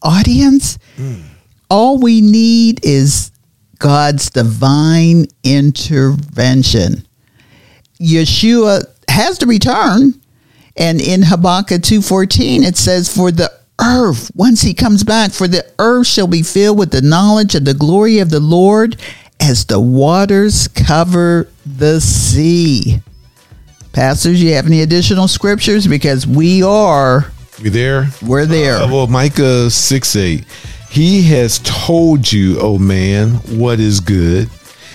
audience. 0.03 0.77
Mm. 0.95 1.23
All 1.71 1.97
we 1.97 2.21
need 2.21 2.85
is 2.85 3.31
God's 3.83 4.29
divine 4.29 5.25
intervention. 5.43 7.05
Yeshua 7.99 8.85
has 9.09 9.37
to 9.39 9.45
return. 9.45 10.13
And 10.77 11.01
in 11.01 11.21
Habakkuk 11.21 11.81
2.14, 11.81 12.63
it 12.63 12.77
says, 12.77 13.13
For 13.13 13.29
the 13.29 13.51
earth, 13.81 14.31
once 14.35 14.61
he 14.61 14.73
comes 14.73 15.03
back, 15.03 15.31
for 15.33 15.49
the 15.49 15.69
earth 15.79 16.07
shall 16.07 16.27
be 16.27 16.43
filled 16.43 16.79
with 16.79 16.91
the 16.91 17.01
knowledge 17.01 17.55
of 17.55 17.65
the 17.65 17.73
glory 17.73 18.19
of 18.19 18.29
the 18.29 18.39
Lord 18.39 18.95
as 19.41 19.65
the 19.65 19.81
waters 19.81 20.69
cover 20.69 21.49
the 21.65 21.99
sea. 21.99 23.01
Pastors, 23.91 24.41
you 24.41 24.53
have 24.53 24.65
any 24.65 24.81
additional 24.81 25.27
scriptures? 25.27 25.87
Because 25.87 26.25
we 26.25 26.63
are. 26.63 27.33
We 27.61 27.67
there? 27.67 28.07
We're 28.21 28.45
there. 28.45 28.77
Uh, 28.77 28.87
well, 28.87 29.07
Micah 29.07 29.69
6 29.69 30.15
8. 30.15 30.45
He 30.93 31.23
has 31.23 31.57
told 31.63 32.31
you, 32.31 32.59
O 32.59 32.75
oh 32.75 32.77
man, 32.77 33.31
what 33.57 33.79
is 33.79 33.99
good. 33.99 34.47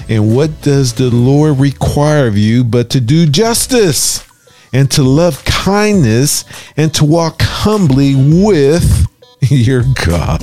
And 0.08 0.32
what 0.32 0.62
does 0.62 0.94
the 0.94 1.10
Lord 1.10 1.58
require 1.58 2.28
of 2.28 2.38
you 2.38 2.62
but 2.62 2.88
to 2.90 3.00
do 3.00 3.26
justice 3.26 4.24
and 4.72 4.88
to 4.92 5.02
love 5.02 5.44
kindness 5.44 6.44
and 6.76 6.94
to 6.94 7.04
walk 7.04 7.42
humbly 7.42 8.14
with 8.14 9.08
your 9.50 9.82
God? 10.06 10.42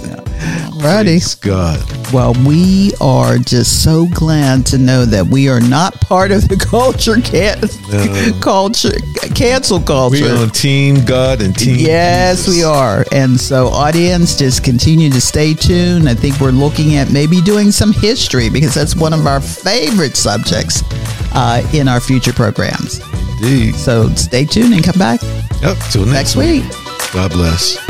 Righty. 0.81 1.09
Praise 1.09 1.35
God. 1.35 1.81
Well, 2.13 2.33
we 2.45 2.91
are 3.01 3.37
just 3.37 3.83
so 3.83 4.07
glad 4.13 4.65
to 4.67 4.77
know 4.77 5.05
that 5.05 5.25
we 5.25 5.49
are 5.49 5.59
not 5.61 5.99
part 6.01 6.31
of 6.31 6.47
the 6.47 6.57
culture, 6.69 7.15
can- 7.21 7.61
no. 7.89 8.39
culture, 8.41 8.91
cancel 9.33 9.79
culture. 9.81 10.23
We're 10.23 10.43
on 10.43 10.49
Team 10.49 11.03
God 11.05 11.41
and 11.41 11.57
Team. 11.57 11.77
Yes, 11.77 12.45
Jesus. 12.45 12.55
we 12.55 12.63
are. 12.63 13.05
And 13.11 13.39
so, 13.39 13.67
audience, 13.67 14.37
just 14.37 14.63
continue 14.63 15.09
to 15.09 15.21
stay 15.21 15.53
tuned. 15.53 16.07
I 16.07 16.13
think 16.13 16.39
we're 16.39 16.51
looking 16.51 16.95
at 16.95 17.11
maybe 17.11 17.41
doing 17.41 17.71
some 17.71 17.91
history 17.93 18.49
because 18.49 18.73
that's 18.73 18.95
one 18.95 19.13
of 19.13 19.25
our 19.27 19.41
favorite 19.41 20.15
subjects 20.17 20.83
uh, 21.33 21.67
in 21.73 21.87
our 21.87 21.99
future 21.99 22.33
programs. 22.33 22.99
Indeed. 23.41 23.75
So, 23.75 24.09
stay 24.15 24.45
tuned 24.45 24.73
and 24.73 24.83
come 24.83 24.99
back. 24.99 25.21
Yep. 25.61 25.77
Till 25.91 26.05
next, 26.05 26.35
next 26.35 26.35
week. 26.35 26.63
week. 26.63 27.13
God 27.13 27.31
bless. 27.31 27.84